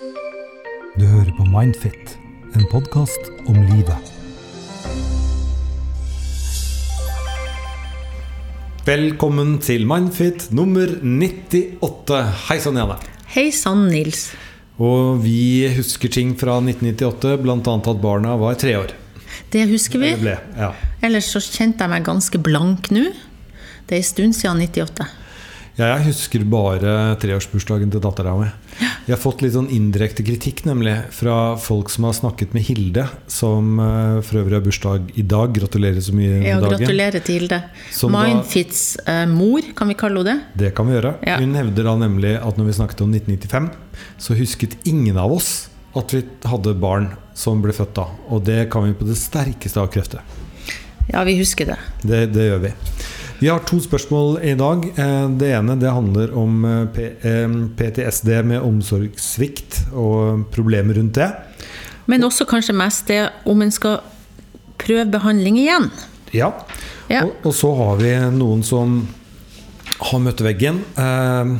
Du 0.00 1.02
hører 1.04 1.28
på 1.36 1.44
Mindfit, 1.44 2.14
en 2.56 2.62
podkast 2.72 3.26
om 3.50 3.58
livet. 3.68 4.06
Velkommen 8.86 9.58
til 9.60 9.84
Mindfit 9.84 10.46
nummer 10.56 10.88
98. 11.04 12.22
Hei 12.46 12.56
sann, 12.64 12.78
Janne. 12.80 12.96
Hei 13.34 13.50
sann, 13.52 13.82
Nils. 13.92 14.30
Og 14.80 15.20
vi 15.20 15.68
husker 15.76 16.08
ting 16.08 16.32
fra 16.40 16.56
1998, 16.64 17.36
bl.a. 17.44 17.58
at 17.60 18.00
barna 18.00 18.38
var 18.40 18.56
tre 18.62 18.78
år. 18.80 18.94
Det 19.52 19.66
husker 19.68 20.00
vi. 20.00 20.14
Det 20.14 20.22
ble, 20.22 20.38
ja. 20.56 20.70
Ellers 21.04 21.28
så 21.28 21.44
kjente 21.44 21.84
jeg 21.84 21.92
meg 21.92 22.08
ganske 22.08 22.40
blank 22.40 22.88
nå. 22.88 23.10
Det 23.84 23.98
er 23.98 24.00
en 24.00 24.08
stund 24.14 24.40
siden 24.40 24.64
98. 24.64 25.10
Ja, 25.76 25.92
jeg 25.98 26.08
husker 26.08 26.48
bare 26.48 26.96
treårsbursdagen 27.20 27.92
til 27.92 28.00
dattera 28.08 28.32
mi. 28.40 28.48
Jeg 29.06 29.16
har 29.16 29.20
fått 29.22 29.40
litt 29.42 29.54
sånn 29.56 29.70
indirekte 29.72 30.22
kritikk 30.26 30.60
nemlig 30.68 30.92
fra 31.16 31.56
folk 31.58 31.88
som 31.90 32.04
har 32.06 32.14
snakket 32.14 32.52
med 32.54 32.62
Hilde, 32.68 33.06
som 33.32 33.80
eh, 33.82 34.18
for 34.26 34.42
øvrig 34.42 34.58
har 34.58 34.64
bursdag 34.66 35.08
i 35.18 35.24
dag. 35.26 35.54
Gratulerer 35.56 36.00
så 36.04 36.14
mye 36.14 36.36
Ja, 36.44 36.58
med 36.60 36.66
dagen. 36.68 36.76
gratulerer 36.84 37.24
til 37.24 37.40
Hilde. 37.40 37.62
Som 37.96 38.14
Mindfits 38.14 38.82
eh, 39.08 39.24
mor, 39.30 39.64
kan 39.78 39.90
vi 39.90 39.96
kalle 39.98 40.20
henne 40.22 40.36
det? 40.54 40.62
Det 40.66 40.74
kan 40.76 40.86
vi 40.90 40.94
gjøre. 40.98 41.14
Ja. 41.26 41.40
Hun 41.42 41.56
hevder 41.58 41.88
da 41.90 41.96
nemlig 42.04 42.36
at 42.38 42.60
når 42.60 42.70
vi 42.70 42.76
snakket 42.78 43.02
om 43.06 43.16
1995, 43.16 43.70
så 44.20 44.38
husket 44.38 44.76
ingen 44.84 45.18
av 45.18 45.32
oss 45.40 45.50
at 45.98 46.14
vi 46.14 46.22
hadde 46.46 46.76
barn 46.78 47.10
som 47.34 47.64
ble 47.64 47.74
født 47.74 47.96
da. 47.98 48.06
Og 48.30 48.44
det 48.46 48.68
kan 48.70 48.84
vi 48.86 48.94
på 48.94 49.08
det 49.08 49.18
sterkeste 49.18 49.80
avkrefte. 49.82 50.22
Ja, 51.10 51.24
vi 51.26 51.34
husker 51.40 51.72
det. 51.72 51.78
Det, 52.06 52.26
det 52.36 52.46
gjør 52.52 52.60
vi. 52.68 52.74
Vi 53.40 53.48
har 53.48 53.62
to 53.64 53.78
spørsmål 53.80 54.34
i 54.44 54.52
dag. 54.54 54.84
Eh, 55.00 55.28
Det 55.40 55.48
ene 55.56 55.76
det 55.80 55.88
handler 55.90 56.34
om 56.36 56.64
eh, 56.64 56.86
P 56.92 57.06
eh, 57.24 57.54
PTSD 57.76 58.28
med 58.44 58.60
omsorgssvikt 58.60 59.78
og 59.96 60.44
problemer 60.52 60.98
rundt 61.00 61.16
det. 61.16 61.30
Men 62.04 62.26
også 62.26 62.44
kanskje 62.44 62.76
mest 62.76 63.08
det 63.08 63.22
om 63.48 63.62
en 63.64 63.72
skal 63.72 64.02
prøve 64.80 65.06
behandling 65.08 65.56
igjen. 65.56 65.88
Ja. 66.36 66.52
Ja. 67.08 67.24
Og, 67.24 67.32
og 67.48 67.56
så 67.56 67.72
har 67.78 67.96
vi 68.02 68.12
noen 68.36 68.60
som 68.66 69.00
har 70.10 70.20
møtt 70.20 70.44
veggen. 70.44 70.82
Eh, 71.00 71.56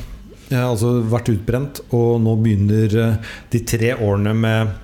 altså 0.61 0.99
vært 1.09 1.33
utbrent, 1.33 1.81
og 1.97 2.21
nå 2.21 2.37
begynner 2.45 3.17
de 3.53 3.65
tre 3.65 3.95
årene 3.97 4.37
med 4.37 4.77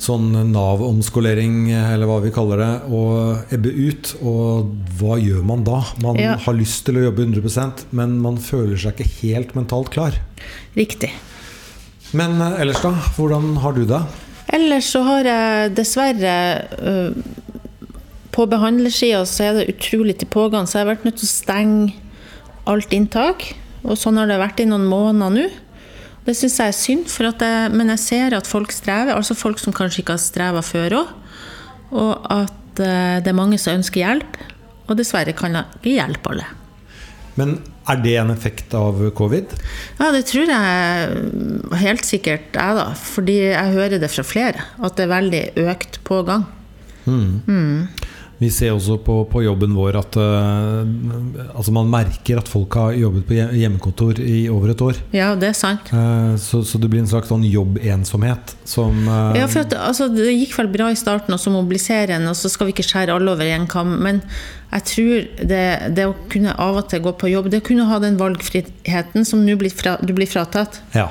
sånn 0.00 0.30
Nav-omskolering, 0.52 1.70
eller 1.76 2.08
hva 2.08 2.18
vi 2.24 2.30
kaller 2.34 2.60
det, 2.62 2.70
og 2.92 3.52
ebbe 3.54 3.72
ut. 3.72 4.14
Og 4.24 4.70
hva 5.00 5.18
gjør 5.20 5.42
man 5.46 5.64
da? 5.66 5.82
Man 6.02 6.16
Ja. 6.20 6.36
har 6.36 6.54
lyst 6.56 6.84
til 6.86 6.96
å 7.00 7.04
jobbe 7.10 7.26
100% 7.26 7.84
men 7.92 8.18
man 8.20 8.36
føler 8.38 8.76
seg 8.80 8.96
ikke 8.96 9.10
helt 9.22 9.54
mentalt 9.54 9.90
klar. 9.90 10.12
Riktig. 10.76 11.10
Men 12.12 12.40
eh, 12.40 12.60
ellers, 12.60 12.80
da? 12.82 12.90
Hvordan 13.16 13.56
har 13.62 13.72
du 13.76 13.84
det? 13.86 14.00
Ellers 14.52 14.88
så 14.90 15.02
har 15.06 15.22
jeg 15.24 15.74
dessverre 15.76 16.32
øh, 16.82 17.12
På 18.34 18.46
behandlersida 18.50 19.24
så 19.26 19.44
er 19.44 19.52
det 19.60 19.68
utrolig 19.76 20.16
til 20.18 20.26
pågang, 20.30 20.66
så 20.66 20.78
jeg 20.80 20.86
har 20.86 20.94
vært 20.96 21.04
nødt 21.04 21.16
til 21.20 21.26
å 21.26 21.34
stenge 21.34 21.92
alt 22.70 22.92
inntak. 22.94 23.54
Og 23.84 23.96
sånn 23.98 24.18
har 24.20 24.26
det 24.30 24.38
vært 24.38 24.60
i 24.62 24.66
noen 24.70 24.86
måneder 24.86 25.34
nå. 25.34 25.48
Det 26.30 26.36
syns 26.38 26.60
jeg 26.60 26.70
er 26.70 26.76
synd, 26.76 27.08
for 27.10 27.26
at 27.26 27.42
jeg, 27.42 27.70
men 27.74 27.88
jeg 27.90 27.98
ser 28.04 28.34
at 28.36 28.46
folk 28.46 28.70
strever. 28.70 29.16
Altså 29.16 29.34
folk 29.34 29.58
som 29.58 29.74
kanskje 29.74 30.04
ikke 30.04 30.14
har 30.14 30.22
streva 30.22 30.62
før 30.62 31.00
òg. 31.00 31.08
Og 31.90 32.12
at 32.30 32.82
øh, 32.86 33.16
det 33.18 33.32
er 33.32 33.34
mange 33.34 33.58
som 33.58 33.80
ønsker 33.80 34.04
hjelp. 34.04 34.38
Og 34.86 34.94
dessverre 35.00 35.34
kan 35.34 35.58
jeg 35.58 35.80
ikke 35.80 35.96
hjelpe 35.96 36.30
alle. 36.30 36.46
Men 37.34 37.56
er 37.90 37.98
det 38.04 38.14
en 38.20 38.30
effekt 38.30 38.76
av 38.78 39.00
covid? 39.18 39.56
Ja, 39.98 40.12
det 40.14 40.22
tror 40.30 40.54
jeg 40.54 41.80
helt 41.82 42.06
sikkert 42.06 42.54
er, 42.54 42.78
da. 42.78 42.86
Fordi 42.94 43.36
jeg 43.48 43.74
hører 43.74 43.98
det 43.98 44.12
fra 44.14 44.22
flere. 44.26 44.68
At 44.78 44.94
det 44.98 45.08
er 45.08 45.14
veldig 45.16 45.42
økt 45.66 45.98
pågang. 46.06 46.46
Vi 48.40 48.48
ser 48.48 48.72
også 48.72 48.96
på, 49.04 49.18
på 49.28 49.42
jobben 49.44 49.74
vår 49.76 49.98
at 50.00 50.16
uh, 50.16 50.80
altså 51.52 51.74
man 51.76 51.90
merker 51.92 52.38
at 52.40 52.48
folk 52.48 52.72
har 52.78 52.94
jobbet 52.96 53.26
på 53.28 53.36
hjemmekontor 53.36 54.22
i 54.24 54.46
over 54.48 54.72
et 54.72 54.84
år. 54.86 55.00
Ja, 55.12 55.34
det 55.36 55.50
er 55.50 55.58
sant. 55.58 55.90
Uh, 55.92 56.32
så, 56.40 56.62
så 56.64 56.80
det 56.80 56.88
blir 56.88 57.02
en 57.02 57.10
slags 57.10 57.28
sånn 57.28 57.44
jobbensomhet 57.44 58.54
som 58.64 58.96
uh, 59.04 59.36
Ja, 59.36 59.44
for 59.44 59.66
at, 59.66 59.76
altså, 59.76 60.08
Det 60.08 60.32
gikk 60.32 60.56
vel 60.56 60.72
bra 60.72 60.88
i 60.88 60.96
starten, 60.96 61.36
og 61.36 61.42
så 61.42 61.52
mobilisere 61.52 62.16
en, 62.16 62.30
og 62.32 62.38
så 62.40 62.48
skal 62.48 62.70
vi 62.70 62.76
ikke 62.78 62.88
skjære 62.88 63.18
alle 63.18 63.36
over 63.36 63.44
en 63.44 63.68
kam. 63.68 63.92
Men 64.00 64.22
jeg 64.70 64.88
tror 64.94 65.28
det, 65.52 65.62
det 66.00 66.08
å 66.08 66.16
kunne 66.32 66.56
av 66.56 66.80
og 66.80 66.88
til 66.88 67.04
gå 67.04 67.12
på 67.20 67.34
jobb, 67.34 67.52
det 67.52 67.60
kunne 67.68 67.90
ha 67.92 68.00
den 68.00 68.16
valgfriheten 68.20 69.28
som 69.28 69.44
nå 69.44 69.60
blir 69.60 69.74
fra, 69.74 69.98
du 70.00 70.16
blir 70.16 70.30
fratatt. 70.30 70.80
Ja. 70.96 71.10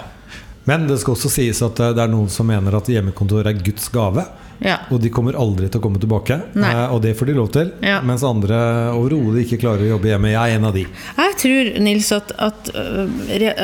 Men 0.66 0.90
det 0.90 0.98
skal 1.04 1.14
også 1.14 1.30
sies 1.34 1.62
at 1.66 1.78
det 1.78 2.02
er 2.02 2.10
noen 2.10 2.30
som 2.34 2.50
mener 2.50 2.82
at 2.82 2.90
hjemmekontor 2.90 3.46
er 3.46 3.62
Guds 3.62 3.86
gave. 3.94 4.26
Ja. 4.64 4.76
Og 4.92 5.00
de 5.04 5.12
kommer 5.14 5.38
aldri 5.40 5.70
til 5.72 5.80
å 5.80 5.84
komme 5.84 6.02
tilbake. 6.02 6.40
Eh, 6.58 6.82
og 6.92 7.02
det 7.04 7.14
får 7.20 7.30
de 7.30 7.36
lov 7.38 7.52
til. 7.56 7.72
Ja. 7.86 8.00
Mens 8.06 8.26
andre 8.28 8.58
overhodet 8.96 9.46
ikke 9.46 9.62
klarer 9.62 9.86
å 9.86 9.92
jobbe 9.94 10.12
hjemme. 10.12 10.34
Jeg 10.34 10.40
er 10.40 10.60
en 10.60 10.68
av 10.70 10.76
de. 10.76 10.86
Jeg 11.20 11.38
tror, 11.44 11.72
Nils, 11.86 12.12
at, 12.16 12.34
at 12.44 12.72
øh, 12.76 13.14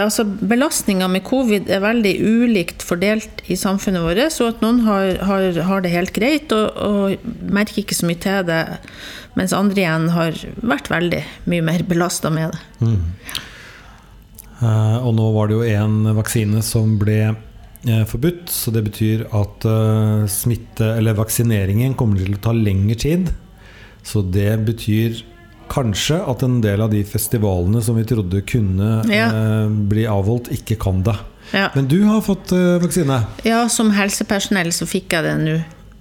altså, 0.06 0.26
belastninga 0.26 1.10
med 1.12 1.26
covid 1.28 1.72
er 1.72 1.84
veldig 1.84 2.16
ulikt 2.24 2.86
fordelt 2.86 3.44
i 3.52 3.60
samfunnet 3.60 4.06
vårt. 4.06 4.24
Så 4.36 4.50
at 4.54 4.64
noen 4.64 4.84
har, 4.88 5.12
har, 5.28 5.50
har 5.70 5.84
det 5.84 5.94
helt 5.96 6.16
greit 6.16 6.56
og, 6.56 6.72
og 6.80 7.34
merker 7.52 7.84
ikke 7.84 7.98
så 7.98 8.08
mye 8.08 8.22
til 8.24 8.46
det, 8.48 8.62
mens 9.36 9.56
andre 9.56 9.84
igjen 9.84 10.08
har 10.16 10.38
vært 10.64 10.88
veldig 10.92 11.26
mye 11.52 11.66
mer 11.66 11.84
belasta 11.88 12.32
med 12.32 12.56
det. 12.56 12.94
Eh, 14.64 14.98
og 15.04 15.12
nå 15.18 15.28
var 15.36 15.52
det 15.52 15.58
jo 15.58 15.68
en 15.68 16.16
vaksine 16.16 16.64
som 16.64 16.96
ble 17.02 17.36
forbudt, 18.10 18.50
så 18.50 18.72
det 18.74 18.82
betyr 18.88 19.26
at 19.36 19.66
eh, 19.70 20.26
smitte, 20.32 20.88
eller 20.98 21.18
vaksineringen 21.18 21.94
kommer 22.00 22.18
til 22.22 22.34
å 22.38 22.42
ta 22.42 22.54
lengre 22.56 22.98
tid. 22.98 23.30
Så 24.06 24.22
det 24.22 24.52
betyr 24.66 25.22
kanskje 25.72 26.20
at 26.30 26.44
en 26.46 26.60
del 26.62 26.82
av 26.86 26.92
de 26.94 27.02
festivalene 27.08 27.82
som 27.82 27.98
vi 27.98 28.06
trodde 28.06 28.42
kunne 28.46 29.04
Ja. 29.10 29.28
eh, 29.30 29.70
bli 29.70 30.06
avholdt, 30.10 30.52
ikke 30.54 30.78
kan 30.82 31.04
det. 31.04 31.18
Ja. 31.54 31.70
Men 31.76 31.88
du 31.88 32.04
har 32.06 32.22
fått 32.22 32.52
eh, 32.52 32.78
vaksine. 32.82 33.20
Ja, 33.46 33.68
som 33.70 33.92
helsepersonell 33.94 34.72
så 34.74 34.86
fikk 34.90 35.14
jeg 35.14 35.24
det 35.24 35.36
nå 35.42 35.60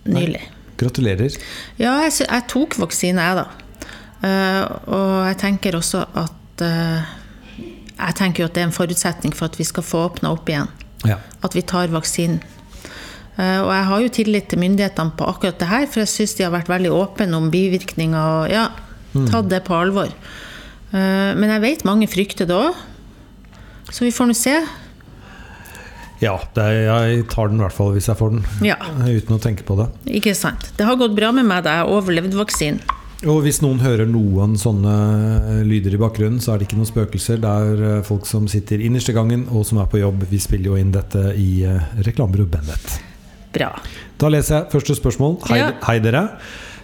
nylig. 0.09 0.43
Gratulerer. 0.81 1.37
Ja, 1.79 2.01
jeg, 2.05 2.27
jeg 2.27 2.49
tok 2.49 2.79
vaksine, 2.81 3.21
jeg, 3.21 3.37
da. 3.37 3.47
Uh, 4.25 4.65
og 4.89 5.11
jeg 5.29 5.37
tenker 5.43 5.77
også 5.77 6.01
at 6.17 6.63
uh, 6.65 7.03
Jeg 7.59 8.15
tenker 8.17 8.41
jo 8.41 8.47
at 8.49 8.55
det 8.57 8.63
er 8.63 8.69
en 8.71 8.73
forutsetning 8.73 9.35
for 9.37 9.51
at 9.51 9.59
vi 9.59 9.67
skal 9.69 9.85
få 9.85 10.01
åpna 10.09 10.31
opp 10.33 10.49
igjen. 10.49 10.71
Ja. 11.09 11.19
At 11.45 11.55
vi 11.57 11.63
tar 11.63 11.89
vaksinen. 11.93 12.41
Eh, 13.35 13.59
og 13.61 13.71
jeg 13.75 13.85
har 13.91 14.01
jo 14.05 14.09
tillit 14.15 14.49
til 14.53 14.61
myndighetene 14.63 15.17
på 15.19 15.27
akkurat 15.27 15.59
det 15.59 15.69
her, 15.69 15.87
for 15.91 16.05
jeg 16.05 16.13
syns 16.13 16.37
de 16.39 16.45
har 16.47 16.53
vært 16.55 16.71
veldig 16.71 16.93
åpne 16.95 17.35
om 17.37 17.49
bivirkninger 17.51 18.15
og 18.45 18.53
ja, 18.53 18.69
tatt 19.33 19.49
det 19.51 19.65
på 19.67 19.75
alvor. 19.75 20.13
Eh, 20.95 21.31
men 21.35 21.51
jeg 21.51 21.65
vet 21.65 21.85
mange 21.89 22.07
frykter 22.11 22.47
det 22.47 22.55
òg. 22.57 22.79
Så 23.91 24.07
vi 24.07 24.13
får 24.15 24.31
nå 24.31 24.35
se. 24.39 24.55
ja 26.23 26.39
det 26.57 26.63
er, 26.65 26.77
jeg 27.13 27.27
tar 27.29 27.51
den 27.51 27.59
i 27.61 27.65
hvert 27.67 27.75
fall 27.77 27.93
hvis 27.93 28.09
jeg 28.09 28.17
får 28.17 28.31
den. 28.37 28.45
Ja, 28.65 28.79
Uten 29.05 29.37
å 29.37 29.41
tenke 29.43 29.67
på 29.67 29.77
det. 29.83 29.91
ikke 30.21 30.35
sant. 30.39 30.71
Det 30.79 30.87
har 30.89 30.97
gått 30.97 31.15
bra 31.19 31.33
med 31.37 31.45
meg 31.51 31.65
da 31.67 31.81
jeg 31.81 31.91
overlevde 31.93 32.39
vaksinen. 32.39 32.81
Og 33.25 33.39
hvis 33.47 33.63
noen 33.65 33.79
hører 33.81 34.09
noen 34.11 34.53
sånne 34.61 34.95
eh, 35.55 35.61
lyder 35.65 35.95
i 35.97 36.01
bakgrunnen, 36.01 36.43
så 36.45 36.53
er 36.53 36.61
det 36.61 36.67
ikke 36.69 36.77
noen 36.77 36.91
spøkelser. 36.91 37.39
Det 37.41 37.53
er 37.71 37.83
eh, 37.89 38.03
folk 38.05 38.27
som 38.29 38.45
sitter 38.51 38.83
innerst 38.85 39.09
i 39.09 39.15
gangen, 39.17 39.47
og 39.49 39.65
som 39.69 39.81
er 39.81 39.89
på 39.89 40.03
jobb. 40.03 40.27
Vi 40.29 40.41
spiller 40.43 40.73
jo 40.75 40.77
inn 40.81 40.93
dette 40.93 41.31
i 41.41 41.63
eh, 41.65 41.89
reklamebyrået 42.05 42.53
Bennett. 42.53 42.99
Bra. 43.55 43.71
Da 44.21 44.29
leser 44.33 44.59
jeg 44.59 44.71
første 44.75 44.99
spørsmål. 44.99 45.39
Hei, 45.49 45.59
Ja. 45.63 45.71
hei 45.89 45.97
dere. 46.05 46.25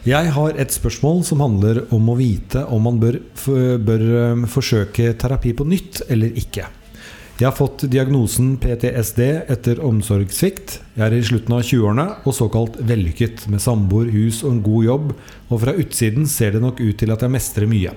Jeg 0.08 0.32
har 0.32 0.56
et 0.56 0.72
spørsmål 0.72 1.20
som 1.28 1.42
handler 1.44 1.82
om 1.92 2.08
å 2.08 2.16
vite 2.16 2.62
om 2.72 2.86
man 2.88 2.96
bør, 3.02 3.18
bør 3.84 4.04
forsøke 4.48 5.10
terapi 5.20 5.52
på 5.58 5.66
nytt 5.68 6.00
eller 6.08 6.32
ikke. 6.40 6.64
Jeg 7.40 7.48
har 7.48 7.56
fått 7.56 7.86
diagnosen 7.88 8.50
PTSD 8.60 9.20
etter 9.48 9.78
omsorgssvikt. 9.80 10.74
Jeg 10.92 11.04
er 11.06 11.14
i 11.16 11.22
slutten 11.24 11.54
av 11.56 11.62
20-årene 11.64 12.04
og 12.28 12.34
såkalt 12.36 12.74
vellykket, 12.84 13.46
med 13.48 13.62
samboer, 13.64 14.10
hus 14.12 14.42
og 14.44 14.50
en 14.50 14.58
god 14.66 14.82
jobb, 14.84 15.06
og 15.48 15.62
fra 15.62 15.72
utsiden 15.72 16.26
ser 16.28 16.52
det 16.52 16.60
nok 16.60 16.82
ut 16.84 16.98
til 17.00 17.14
at 17.14 17.22
jeg 17.24 17.32
mestrer 17.32 17.70
mye. 17.70 17.94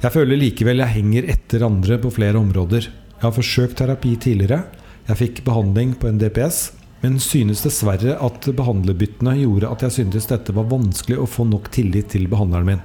Jeg 0.00 0.14
føler 0.14 0.40
likevel 0.40 0.80
jeg 0.80 0.94
henger 0.94 1.28
etter 1.34 1.66
andre 1.68 1.98
på 2.00 2.14
flere 2.16 2.40
områder. 2.40 2.86
Jeg 2.88 3.24
har 3.26 3.34
forsøkt 3.36 3.76
terapi 3.82 4.14
tidligere. 4.24 4.62
Jeg 5.10 5.20
fikk 5.20 5.42
behandling 5.44 5.92
på 6.00 6.08
en 6.08 6.20
DPS, 6.22 6.60
men 7.02 7.18
synes 7.20 7.60
dessverre 7.66 8.14
at 8.24 8.48
behandlerbyttene 8.56 9.34
gjorde 9.42 9.74
at 9.74 9.84
jeg 9.84 9.98
syntes 9.98 10.30
dette 10.32 10.56
var 10.56 10.70
vanskelig 10.72 11.20
å 11.20 11.28
få 11.28 11.44
nok 11.50 11.68
tillit 11.76 12.08
til 12.16 12.24
behandleren 12.32 12.72
min. 12.72 12.80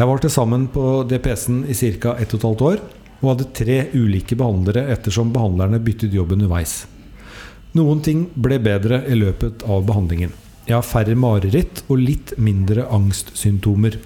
Jeg 0.00 0.08
var 0.08 0.24
til 0.24 0.32
sammen 0.32 0.64
på 0.72 1.02
DPS-en 1.04 1.66
i 1.68 1.76
ca. 1.76 2.16
1 2.16 2.32
12 2.40 2.64
år, 2.70 2.80
og 3.20 3.32
hadde 3.32 3.50
tre 3.56 3.78
ulike 3.94 4.36
behandlere 4.38 4.86
ettersom 4.94 5.32
behandlerne 5.34 5.80
byttet 5.84 6.14
jobb 6.16 6.34
underveis. 6.36 6.84
Noen 7.76 8.00
ting 8.02 8.24
ble 8.34 8.58
bedre 8.62 9.04
i 9.06 9.16
løpet 9.18 9.62
av 9.62 9.84
behandlingen. 9.86 10.32
Jeg 10.66 10.76
har 10.76 10.86
færre 10.86 11.16
mareritt 11.18 11.84
og 11.88 12.00
litt 12.02 12.32
mindre 12.38 12.86
angstsymptomer. 12.90 13.98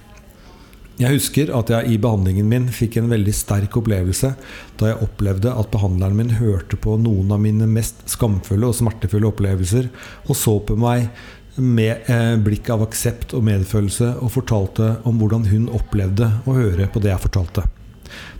Jeg 0.95 1.11
husker 1.11 1.49
at 1.57 1.71
jeg 1.73 1.91
i 1.91 1.97
behandlingen 1.99 2.47
min 2.47 2.67
fikk 2.71 2.99
en 3.01 3.09
veldig 3.11 3.33
sterk 3.35 3.75
opplevelse 3.81 4.31
da 4.79 4.91
jeg 4.91 5.01
opplevde 5.03 5.51
at 5.51 5.71
behandleren 5.73 6.15
min 6.15 6.35
hørte 6.39 6.79
på 6.79 6.95
noen 7.01 7.33
av 7.35 7.41
mine 7.43 7.67
mest 7.67 8.05
skamfulle 8.11 8.69
og 8.69 8.77
smertefulle 8.77 9.27
opplevelser, 9.27 9.89
og 10.29 10.39
så 10.39 10.55
på 10.63 10.77
meg 10.79 11.09
med 11.55 12.07
eh, 12.11 12.35
blikk 12.43 12.69
av 12.71 12.85
aksept 12.85 13.35
og 13.35 13.43
medfølelse 13.47 14.13
og 14.21 14.31
fortalte 14.35 14.93
om 15.07 15.19
hvordan 15.19 15.49
hun 15.51 15.71
opplevde 15.75 16.31
å 16.47 16.55
høre 16.55 16.87
på 16.91 17.03
det 17.03 17.11
jeg 17.11 17.25
fortalte. 17.27 17.65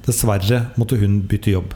Dessverre 0.05 0.67
måtte 0.79 0.99
hun 1.01 1.23
bytte 1.29 1.55
jobb. 1.55 1.73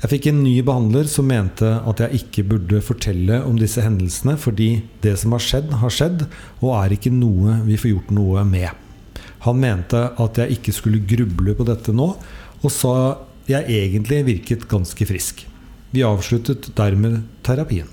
Jeg 0.00 0.14
fikk 0.14 0.30
en 0.30 0.38
ny 0.40 0.54
behandler 0.64 1.08
som 1.12 1.26
mente 1.28 1.68
at 1.68 2.00
jeg 2.00 2.22
ikke 2.22 2.46
burde 2.54 2.78
fortelle 2.80 3.42
om 3.44 3.58
disse 3.60 3.82
hendelsene 3.84 4.38
fordi 4.40 4.70
det 5.04 5.12
som 5.20 5.34
har 5.36 5.44
skjedd, 5.44 5.74
har 5.82 5.92
skjedd, 5.92 6.24
og 6.62 6.72
er 6.78 6.94
ikke 6.96 7.12
noe 7.12 7.58
vi 7.66 7.76
får 7.80 7.92
gjort 7.92 8.14
noe 8.16 8.44
med. 8.48 8.70
Han 9.44 9.60
mente 9.60 10.00
at 10.20 10.40
jeg 10.40 10.56
ikke 10.56 10.74
skulle 10.76 11.04
gruble 11.04 11.52
på 11.56 11.66
dette 11.68 11.92
nå, 11.96 12.08
og 12.60 12.72
sa 12.72 12.94
jeg 13.50 13.68
egentlig 13.68 14.24
virket 14.26 14.68
ganske 14.70 15.08
frisk. 15.08 15.44
Vi 15.92 16.04
avsluttet 16.06 16.70
dermed 16.78 17.24
terapien. 17.44 17.88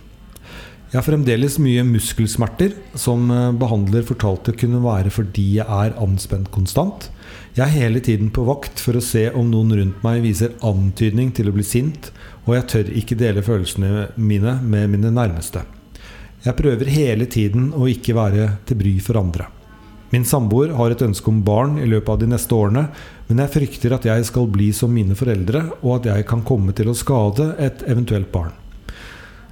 Jeg 0.88 1.02
har 1.02 1.04
fremdeles 1.04 1.58
mye 1.60 1.84
muskelsmerter, 1.84 2.72
som 2.96 3.28
eh, 3.34 3.52
behandler 3.60 4.06
fortalte 4.08 4.54
kunne 4.56 4.80
være 4.86 5.12
fordi 5.12 5.58
jeg 5.58 5.68
er 5.68 5.98
anspent 6.00 6.48
konstant. 6.56 7.10
Jeg 7.58 7.72
er 7.72 7.88
hele 7.88 8.00
tiden 8.06 8.28
på 8.30 8.44
vakt 8.46 8.78
for 8.78 9.00
å 9.00 9.02
se 9.02 9.24
om 9.34 9.48
noen 9.50 9.72
rundt 9.80 10.04
meg 10.06 10.20
viser 10.22 10.52
antydning 10.62 11.32
til 11.34 11.48
å 11.50 11.54
bli 11.56 11.64
sint, 11.66 12.12
og 12.46 12.52
jeg 12.54 12.66
tør 12.70 12.92
ikke 13.00 13.18
dele 13.18 13.42
følelsene 13.42 14.12
mine 14.14 14.60
med 14.62 14.92
mine 14.94 15.10
nærmeste. 15.10 15.64
Jeg 16.44 16.54
prøver 16.60 16.92
hele 16.94 17.26
tiden 17.26 17.72
å 17.74 17.88
ikke 17.90 18.14
være 18.14 18.46
til 18.70 18.78
bry 18.78 18.92
for 19.02 19.18
andre. 19.18 19.48
Min 20.12 20.28
samboer 20.30 20.76
har 20.78 20.94
et 20.94 21.02
ønske 21.02 21.34
om 21.34 21.40
barn 21.48 21.80
i 21.82 21.88
løpet 21.90 22.14
av 22.14 22.20
de 22.22 22.30
neste 22.30 22.54
årene, 22.54 22.86
men 23.26 23.42
jeg 23.42 23.54
frykter 23.56 23.98
at 23.98 24.06
jeg 24.06 24.30
skal 24.30 24.46
bli 24.54 24.70
som 24.70 24.94
mine 24.94 25.18
foreldre, 25.18 25.64
og 25.82 25.96
at 25.96 26.12
jeg 26.12 26.30
kan 26.30 26.46
komme 26.46 26.78
til 26.78 26.94
å 26.94 26.96
skade 27.02 27.56
et 27.58 27.82
eventuelt 27.90 28.30
barn. 28.38 28.54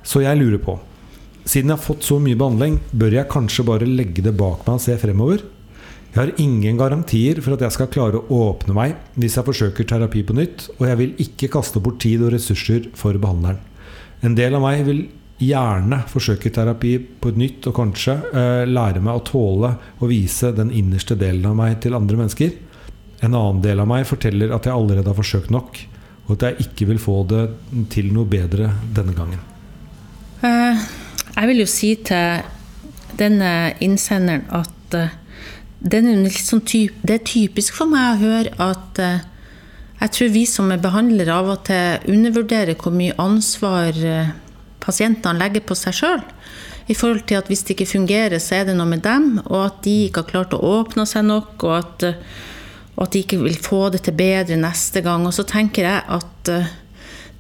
Så 0.06 0.22
jeg 0.22 0.38
lurer 0.44 0.62
på 0.62 0.78
Siden 1.46 1.70
jeg 1.70 1.78
har 1.78 1.86
fått 1.86 2.06
så 2.06 2.16
mye 2.22 2.38
behandling, 2.38 2.80
bør 2.90 3.18
jeg 3.18 3.30
kanskje 3.30 3.66
bare 3.66 3.90
legge 3.90 4.24
det 4.26 4.38
bak 4.38 4.64
meg 4.66 4.78
og 4.78 4.82
se 4.82 4.96
fremover? 4.98 5.44
Jeg 6.16 6.22
har 6.22 6.38
ingen 6.40 6.78
garantier 6.80 7.42
for 7.44 7.58
at 7.58 7.64
jeg 7.66 7.76
skal 7.76 7.90
klare 7.92 8.22
å 8.24 8.36
åpne 8.48 8.72
meg 8.72 8.94
hvis 9.20 9.34
jeg 9.36 9.44
forsøker 9.50 9.88
terapi 9.90 10.22
på 10.24 10.32
nytt, 10.38 10.70
og 10.78 10.86
jeg 10.88 11.00
vil 11.02 11.18
ikke 11.26 11.50
kaste 11.52 11.82
bort 11.84 11.98
tid 12.00 12.22
og 12.24 12.32
ressurser 12.32 12.86
for 12.96 13.20
behandleren. 13.20 13.60
En 14.24 14.38
del 14.38 14.56
av 14.56 14.64
meg 14.64 14.86
vil 14.88 15.02
gjerne 15.44 15.98
forsøke 16.08 16.54
terapi 16.56 16.94
på 17.20 17.34
et 17.34 17.42
nytt 17.42 17.68
og 17.68 17.76
kanskje 17.82 18.16
eh, 18.32 18.62
lære 18.64 19.02
meg 19.04 19.20
å 19.20 19.26
tåle 19.28 19.74
å 20.00 20.08
vise 20.08 20.54
den 20.56 20.72
innerste 20.72 21.18
delen 21.20 21.50
av 21.50 21.58
meg 21.60 21.82
til 21.84 21.98
andre 22.00 22.22
mennesker. 22.22 22.56
En 23.20 23.36
annen 23.36 23.60
del 23.68 23.84
av 23.84 23.92
meg 23.92 24.08
forteller 24.08 24.56
at 24.56 24.70
jeg 24.70 24.76
allerede 24.78 25.12
har 25.12 25.20
forsøkt 25.20 25.52
nok, 25.52 25.82
og 26.30 26.32
at 26.38 26.48
jeg 26.48 26.70
ikke 26.70 26.88
vil 26.94 27.04
få 27.04 27.18
det 27.28 27.44
til 27.92 28.08
noe 28.16 28.24
bedre 28.32 28.72
denne 28.96 29.18
gangen. 29.20 29.44
Uh, 30.40 30.80
jeg 31.36 31.52
vil 31.52 31.62
jo 31.66 31.68
si 31.68 31.92
til 32.08 32.48
denne 33.20 33.52
innsenderen 33.84 34.48
at 34.56 34.96
eh, 34.96 35.22
det 35.86 36.02
er, 36.02 36.38
sånn 36.42 36.64
typ, 36.66 36.98
det 37.06 37.20
er 37.20 37.28
typisk 37.30 37.76
for 37.78 37.90
meg 37.90 38.16
å 38.16 38.22
høre 38.24 38.54
at 38.64 39.02
eh, 39.02 39.26
jeg 40.00 40.14
tror 40.16 40.32
vi 40.34 40.42
som 40.50 40.72
er 40.74 40.82
behandlere 40.82 41.34
av 41.34 41.52
og 41.54 41.62
til 41.68 42.10
undervurderer 42.12 42.78
hvor 42.80 42.96
mye 42.96 43.14
ansvar 43.22 43.94
eh, 43.94 44.32
pasientene 44.82 45.40
legger 45.40 45.66
på 45.66 45.78
seg 45.78 45.98
sjøl. 46.00 46.24
I 46.90 46.98
forhold 46.98 47.26
til 47.30 47.38
at 47.40 47.48
hvis 47.50 47.64
det 47.66 47.76
ikke 47.76 47.90
fungerer, 47.90 48.42
så 48.42 48.60
er 48.60 48.68
det 48.68 48.76
noe 48.78 48.90
med 48.90 49.04
dem, 49.06 49.40
og 49.46 49.60
at 49.62 49.78
de 49.86 49.96
ikke 50.08 50.24
har 50.24 50.32
klart 50.34 50.58
å 50.58 50.62
åpne 50.80 51.06
seg 51.10 51.26
nok, 51.26 51.54
og 51.66 51.74
at, 51.80 52.06
og 52.94 53.06
at 53.08 53.16
de 53.16 53.22
ikke 53.26 53.40
vil 53.42 53.58
få 53.58 53.88
det 53.94 54.04
til 54.06 54.18
bedre 54.18 54.58
neste 54.62 55.02
gang. 55.06 55.26
Og 55.26 55.34
så 55.34 55.48
tenker 55.50 55.88
jeg 55.88 56.04
at 56.18 56.52
uh, 56.54 56.70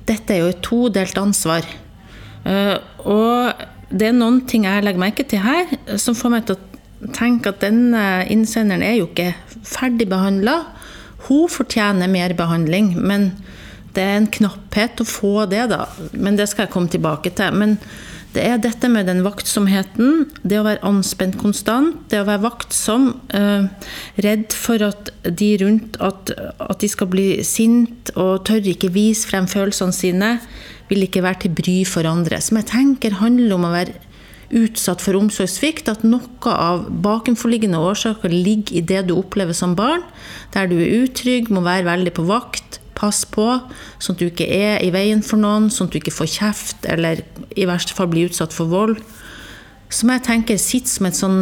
dette 0.09 0.33
er 0.33 0.41
jo 0.41 0.49
et 0.49 0.63
todelt 0.65 1.21
ansvar. 1.21 1.69
Uh, 2.41 2.73
og 3.05 3.67
det 3.93 4.09
er 4.09 4.17
noen 4.17 4.41
ting 4.49 4.65
jeg 4.65 4.81
legger 4.81 5.05
merke 5.05 5.27
til 5.29 5.45
her, 5.45 5.77
som 6.01 6.17
får 6.17 6.33
meg 6.33 6.49
til 6.49 6.57
å 6.57 6.74
tenke 7.15 7.51
at 7.51 7.61
denne 7.63 8.25
innsenderen 8.31 8.83
er 8.85 8.99
jo 8.99 9.09
ikke 9.09 9.33
ferdig 9.65 10.07
behandla. 10.11 10.61
Hun 11.27 11.49
fortjener 11.51 12.11
mer 12.11 12.35
behandling, 12.37 12.93
men 13.01 13.31
det 13.95 14.03
er 14.03 14.19
en 14.19 14.31
knapphet 14.31 15.01
å 15.01 15.07
få 15.07 15.35
det, 15.51 15.69
da. 15.71 15.85
Men 16.13 16.37
det 16.39 16.49
skal 16.51 16.65
jeg 16.65 16.75
komme 16.75 16.91
tilbake 16.91 17.31
til. 17.35 17.55
Men 17.55 17.77
det 18.35 18.43
er 18.43 18.59
dette 18.59 18.89
med 18.91 19.07
den 19.07 19.21
vaktsomheten, 19.23 20.25
det 20.43 20.59
å 20.59 20.65
være 20.65 20.83
anspent 20.87 21.37
konstant, 21.39 22.01
det 22.11 22.19
å 22.19 22.27
være 22.27 22.43
vaktsom, 22.43 23.07
eh, 23.31 23.67
redd 24.25 24.51
for 24.51 24.83
at 24.83 25.11
de 25.23 25.51
rundt 25.61 25.95
at, 26.03 26.33
at 26.59 26.81
de 26.83 26.89
skal 26.91 27.07
bli 27.07 27.29
sint 27.47 28.11
og 28.15 28.43
tør 28.49 28.67
ikke 28.73 28.91
vise 28.91 29.29
frem 29.29 29.47
følelsene 29.47 29.95
sine, 29.95 30.31
vil 30.89 31.07
ikke 31.07 31.23
være 31.23 31.45
til 31.45 31.55
bry 31.55 31.77
for 31.87 32.03
andre. 32.09 32.41
Som 32.43 32.59
jeg 32.59 32.67
tenker 32.73 33.21
handler 33.21 33.55
om 33.55 33.69
å 33.69 33.71
være 33.71 33.95
utsatt 34.53 35.01
for 35.01 35.17
omsorgssvikt, 35.17 35.89
at 35.89 36.05
noe 36.05 36.51
av 36.51 36.87
bakenforliggende 37.05 37.79
årsaker 37.81 38.33
ligger 38.33 38.77
i 38.77 38.85
det 38.85 39.05
du 39.09 39.15
opplever 39.17 39.57
som 39.57 39.75
barn, 39.77 40.03
der 40.53 40.69
du 40.69 40.77
er 40.79 41.05
utrygg, 41.05 41.49
må 41.49 41.65
være 41.65 41.87
veldig 41.89 42.15
på 42.17 42.27
vakt, 42.29 42.81
Pass 42.95 43.25
på, 43.27 43.43
sånn 43.99 44.15
at 44.15 44.21
du 44.21 44.29
ikke 44.29 44.45
er 44.47 44.77
i 44.79 44.87
veien 44.95 45.19
for 45.19 45.35
noen, 45.35 45.67
sånn 45.67 45.89
at 45.89 45.95
du 45.95 45.99
ikke 45.99 46.13
får 46.15 46.29
kjeft 46.31 46.85
eller 46.87 47.25
i 47.51 47.67
verste 47.67 47.91
fall 47.91 48.07
blir 48.07 48.29
utsatt 48.29 48.55
for 48.55 48.71
vold. 48.71 49.01
Som 49.91 50.13
jeg 50.13 50.23
tenker 50.23 50.59
sitter 50.61 50.93
som 50.93 51.09
et 51.09 51.17
sånn 51.19 51.41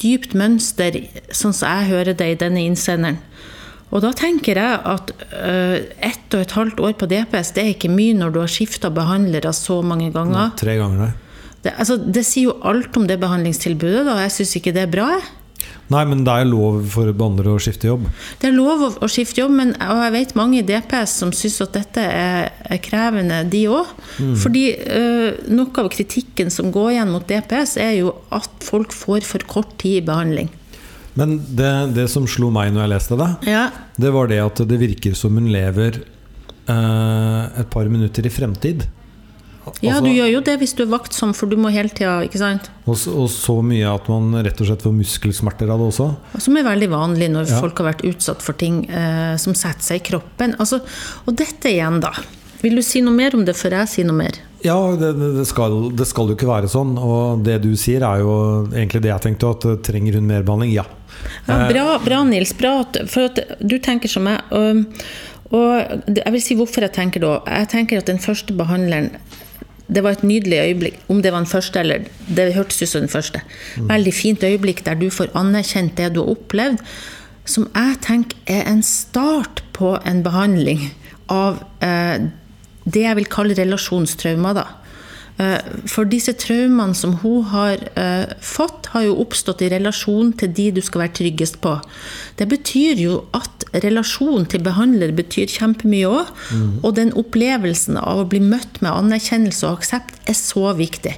dypt 0.00 0.32
mønster, 0.32 0.96
sånn 1.28 1.52
som 1.52 1.68
jeg 1.68 1.90
hører 1.92 2.16
det 2.16 2.30
i 2.32 2.38
denne 2.40 2.64
innsenderen. 2.64 3.20
Og 3.94 4.02
da 4.02 4.10
tenker 4.16 4.58
jeg 4.58 4.78
at 4.90 5.12
uh, 5.36 5.76
ett 6.02 6.34
og 6.34 6.40
et 6.40 6.54
halvt 6.56 6.80
år 6.82 6.96
på 6.98 7.08
DPS 7.10 7.52
det 7.54 7.62
er 7.62 7.74
ikke 7.76 7.92
mye 7.92 8.16
når 8.16 8.32
du 8.34 8.40
har 8.42 8.50
skifta 8.50 8.90
behandlere 8.90 9.52
så 9.54 9.82
mange 9.86 10.08
ganger. 10.14 10.48
Ja, 10.48 10.58
tre 10.58 10.78
ganger, 10.80 11.12
det. 11.64 11.74
Altså, 11.80 11.96
det 11.98 12.26
sier 12.28 12.50
jo 12.50 12.58
alt 12.66 12.96
om 12.96 13.08
det 13.08 13.20
behandlingstilbudet. 13.22 14.04
da, 14.06 14.20
Jeg 14.24 14.36
syns 14.38 14.54
ikke 14.60 14.74
det 14.76 14.86
er 14.86 14.92
bra. 14.92 15.08
Nei, 15.92 16.00
men 16.08 16.22
det 16.24 16.32
er 16.32 16.48
lov 16.48 16.78
for 16.94 17.10
behandlere 17.12 17.54
å 17.58 17.60
skifte 17.60 17.90
jobb? 17.90 18.06
Det 18.40 18.48
er 18.48 18.54
lov 18.56 18.86
å, 18.88 19.08
skifte 19.10 19.42
jobb, 19.42 19.52
men 19.58 19.74
jeg 19.76 20.14
vet 20.14 20.32
mange 20.38 20.62
i 20.62 20.64
DPS 20.64 21.18
som 21.20 21.32
syns 21.36 21.60
at 21.64 21.76
dette 21.76 22.04
er, 22.08 22.48
er 22.72 22.80
krevende, 22.84 23.42
de 23.52 23.66
òg. 23.68 23.92
Mm. 24.16 24.32
Fordi 24.40 24.64
uh, 24.80 25.44
noe 25.52 25.84
av 25.84 25.90
kritikken 25.92 26.52
som 26.52 26.72
går 26.74 26.94
igjen 26.94 27.12
mot 27.12 27.26
DPS, 27.28 27.76
er 27.84 27.98
jo 27.98 28.14
at 28.34 28.64
folk 28.64 28.96
får 28.96 29.28
for 29.28 29.44
kort 29.50 29.76
tid 29.82 30.00
i 30.00 30.06
behandling. 30.08 30.50
Men 31.20 31.36
det, 31.46 31.70
det 31.94 32.08
som 32.10 32.24
slo 32.26 32.48
meg 32.54 32.72
når 32.74 32.86
jeg 32.86 32.94
leste 32.96 33.20
det, 33.20 33.30
ja. 33.52 33.68
det 34.00 34.10
var 34.16 34.32
det 34.32 34.40
at 34.42 34.64
det 34.66 34.80
virker 34.80 35.14
som 35.18 35.36
hun 35.36 35.52
lever 35.52 36.00
uh, 36.66 37.52
et 37.60 37.68
par 37.70 37.92
minutter 37.92 38.24
i 38.24 38.32
fremtid. 38.32 38.88
Ja, 39.80 39.98
du 40.00 40.08
altså- 40.08 40.14
gjør 40.14 40.30
jo 40.32 40.40
det 40.44 40.58
hvis 40.60 40.74
du 40.76 40.82
er 40.84 40.90
vaktsom, 40.92 41.34
for 41.34 41.50
du 41.50 41.56
må 41.56 41.72
hele 41.72 41.88
tida, 41.88 42.20
ikke 42.26 42.40
sant. 42.40 42.70
Og, 42.84 42.96
og, 43.14 43.28
så 43.32 43.58
mye 43.64 43.88
at 43.88 44.08
man 44.12 44.44
rett 44.44 44.60
og 44.60 44.68
slett 44.68 44.84
får 44.84 44.96
muskelsmerter 44.96 45.70
av 45.72 45.80
det 45.80 45.90
også? 45.92 46.08
Som 46.38 46.56
er 46.60 46.66
veldig 46.68 46.90
vanlig 46.92 47.30
når 47.32 47.48
ja. 47.48 47.60
folk 47.64 47.80
har 47.80 47.94
vært 47.94 48.04
utsatt 48.08 48.44
for 48.44 48.56
ting 48.60 48.84
eh, 48.90 49.36
som 49.40 49.56
setter 49.56 49.82
seg 49.82 50.02
i 50.02 50.06
kroppen. 50.12 50.56
Altså, 50.60 50.82
og 51.24 51.36
dette 51.38 51.72
igjen, 51.72 52.00
da. 52.04 52.12
Vil 52.64 52.78
du 52.80 52.84
si 52.84 53.02
noe 53.04 53.12
mer 53.12 53.34
om 53.36 53.44
det 53.44 53.56
før 53.58 53.76
jeg 53.80 53.92
sier 53.92 54.06
noe 54.08 54.16
mer? 54.16 54.36
Ja, 54.64 54.78
det, 54.96 55.10
det, 55.20 55.44
skal, 55.44 55.90
det, 55.92 56.06
skal, 56.08 56.30
jo 56.30 56.36
ikke 56.38 56.48
være 56.48 56.70
sånn. 56.72 56.94
Og 56.96 57.42
det 57.44 57.58
du 57.60 57.74
sier, 57.76 58.04
er 58.08 58.22
jo 58.22 58.36
egentlig 58.72 59.02
det 59.04 59.10
jeg 59.12 59.24
tenkte. 59.26 59.50
At 59.52 59.84
trenger 59.84 60.16
hun 60.16 60.30
mer 60.30 60.46
behandling? 60.46 60.72
Ja. 60.72 60.86
ja 61.44 61.58
bra, 61.68 61.98
bra, 62.00 62.22
Nils. 62.24 62.54
Bra 62.56 62.78
at, 62.86 63.02
for 63.12 63.28
at 63.28 63.60
du 63.60 63.76
tenker 63.84 64.08
som 64.08 64.24
meg. 64.24 64.40
Og, 64.56 65.04
og 65.52 66.16
jeg 66.16 66.32
vil 66.36 66.44
si 66.46 66.56
hvorfor 66.56 66.86
jeg 66.86 66.96
tenker 66.96 67.20
da. 67.26 67.34
Jeg 67.60 67.68
tenker 67.74 68.00
at 68.00 68.08
den 68.08 68.22
første 68.24 68.56
behandleren 68.56 69.12
det 69.86 70.02
var 70.04 70.16
et 70.16 70.24
nydelig 70.24 70.58
øyeblikk. 70.58 71.00
Om 71.08 71.22
det 71.22 71.32
var 71.32 71.42
den 71.44 71.50
første 71.50 71.80
eller 71.80 72.06
Det 72.36 72.54
hørtes 72.54 72.82
ut 72.82 72.88
som 72.88 73.00
den 73.00 73.12
første. 73.12 73.40
Mm. 73.76 73.88
Veldig 73.88 74.14
fint 74.14 74.44
øyeblikk 74.44 74.84
der 74.86 74.94
du 74.94 75.10
får 75.10 75.34
anerkjent 75.34 75.96
det 75.96 76.14
du 76.14 76.22
har 76.22 76.30
opplevd, 76.36 76.78
som 77.44 77.68
jeg 77.74 77.96
tenker 78.00 78.36
er 78.46 78.70
en 78.70 78.82
start 78.82 79.64
på 79.72 79.98
en 80.06 80.22
behandling 80.24 80.86
av 81.28 81.60
eh, 81.84 82.30
det 82.84 83.02
jeg 83.02 83.16
vil 83.16 83.28
kalle 83.28 83.56
relasjonstraumer. 83.58 84.54
da. 84.54 84.64
Eh, 85.34 85.58
for 85.90 86.06
disse 86.06 86.30
traumene 86.38 86.94
som 86.94 87.16
hun 87.24 87.42
har 87.50 87.80
uh, 87.98 88.34
fått, 88.38 88.86
har 88.92 89.02
jo 89.08 89.16
oppstått 89.24 89.64
i 89.66 89.70
relasjon 89.72 90.30
til 90.38 90.52
de 90.54 90.68
du 90.76 90.78
skal 90.84 91.02
være 91.04 91.16
tryggest 91.18 91.58
på. 91.64 91.72
Det 92.38 92.46
betyr 92.52 93.02
jo 93.02 93.16
at 93.34 93.66
relasjon 93.82 94.46
til 94.46 94.62
behandler 94.62 95.10
betyr 95.16 95.50
kjempemye 95.50 96.06
òg. 96.06 96.30
Mm. 96.54 96.68
Og 96.84 96.94
den 97.00 97.10
opplevelsen 97.18 97.98
av 97.98 98.22
å 98.22 98.28
bli 98.30 98.44
møtt 98.44 98.78
med 98.84 98.92
anerkjennelse 98.92 99.66
og 99.66 99.80
aksept 99.80 100.30
er 100.30 100.38
så 100.38 100.70
viktig. 100.78 101.16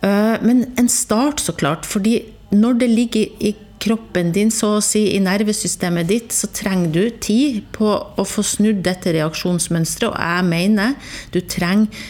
Uh, 0.00 0.40
men 0.40 0.70
en 0.80 0.88
start, 0.88 1.44
så 1.44 1.52
klart. 1.52 1.84
fordi 1.84 2.22
når 2.56 2.72
det 2.80 2.90
ligger 2.90 3.26
i 3.42 3.52
kroppen 3.82 4.32
din, 4.32 4.50
så 4.54 4.76
å 4.76 4.84
si 4.84 5.02
i 5.14 5.20
nervesystemet 5.22 6.08
ditt, 6.08 6.34
så 6.34 6.48
trenger 6.54 6.92
du 6.94 7.18
tid 7.22 7.62
på 7.76 7.90
å 7.90 8.24
få 8.26 8.44
snudd 8.46 8.82
dette 8.86 9.12
reaksjonsmønsteret. 9.16 10.10
Og 10.10 10.16
jeg 10.16 10.46
mener 10.48 10.96
du 11.34 11.40
trenger 11.44 12.06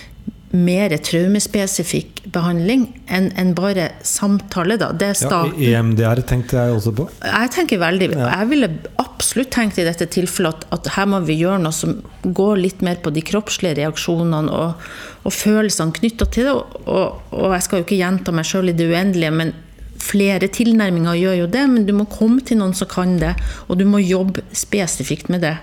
mer 0.56 0.92
traumespesifikk 1.04 2.22
behandling 2.32 2.86
enn 3.12 3.28
en 3.38 3.52
bare 3.56 3.90
samtale, 4.06 4.78
da. 4.80 4.92
Det 4.92 5.08
er 5.12 5.16
Ja. 5.26 5.80
EMDR 5.80 6.22
tenkte 6.26 6.56
jeg 6.56 6.75
også 6.75 6.92
på. 6.96 7.08
Jeg 7.25 7.50
tenker 7.54 7.78
veldig 7.78 8.10
Jeg 8.16 8.48
ville 8.50 8.70
absolutt 8.98 9.50
tenkt 9.50 9.78
i 9.78 9.84
dette 9.84 10.06
tilfellet 10.06 10.54
at, 10.54 10.66
at 10.72 10.92
her 10.96 11.06
må 11.06 11.20
vi 11.26 11.38
gjøre 11.40 11.60
noe 11.62 11.72
som 11.72 12.02
går 12.22 12.56
litt 12.56 12.82
mer 12.82 12.96
på 13.02 13.12
de 13.14 13.22
kroppslige 13.22 13.78
reaksjonene 13.80 14.50
og, 14.52 14.88
og 15.25 15.32
følelsene 15.32 15.92
knytta 15.92 16.26
til 16.30 16.48
det. 16.48 16.56
Og, 16.86 17.22
og 17.32 17.52
jeg 17.56 17.62
skal 17.66 17.80
jo 17.80 17.86
ikke 17.86 18.00
gjenta 18.00 18.32
meg 18.32 18.48
sjøl 18.48 18.72
i 18.72 18.76
det 18.76 18.88
uendelige, 18.90 19.30
men 19.32 19.54
flere 20.02 20.48
tilnærminger 20.52 21.18
gjør 21.18 21.38
jo 21.42 21.46
det. 21.52 21.66
Men 21.70 21.86
du 21.86 21.94
må 21.96 22.08
komme 22.10 22.42
til 22.46 22.60
noen 22.60 22.75
som 22.76 22.90
kan 22.90 23.16
det, 23.22 23.34
og 23.68 23.78
du 23.80 23.86
må 23.88 24.02
jobbe 24.02 24.44
spesifikt 24.56 25.30
med 25.32 25.46
det. 25.46 25.56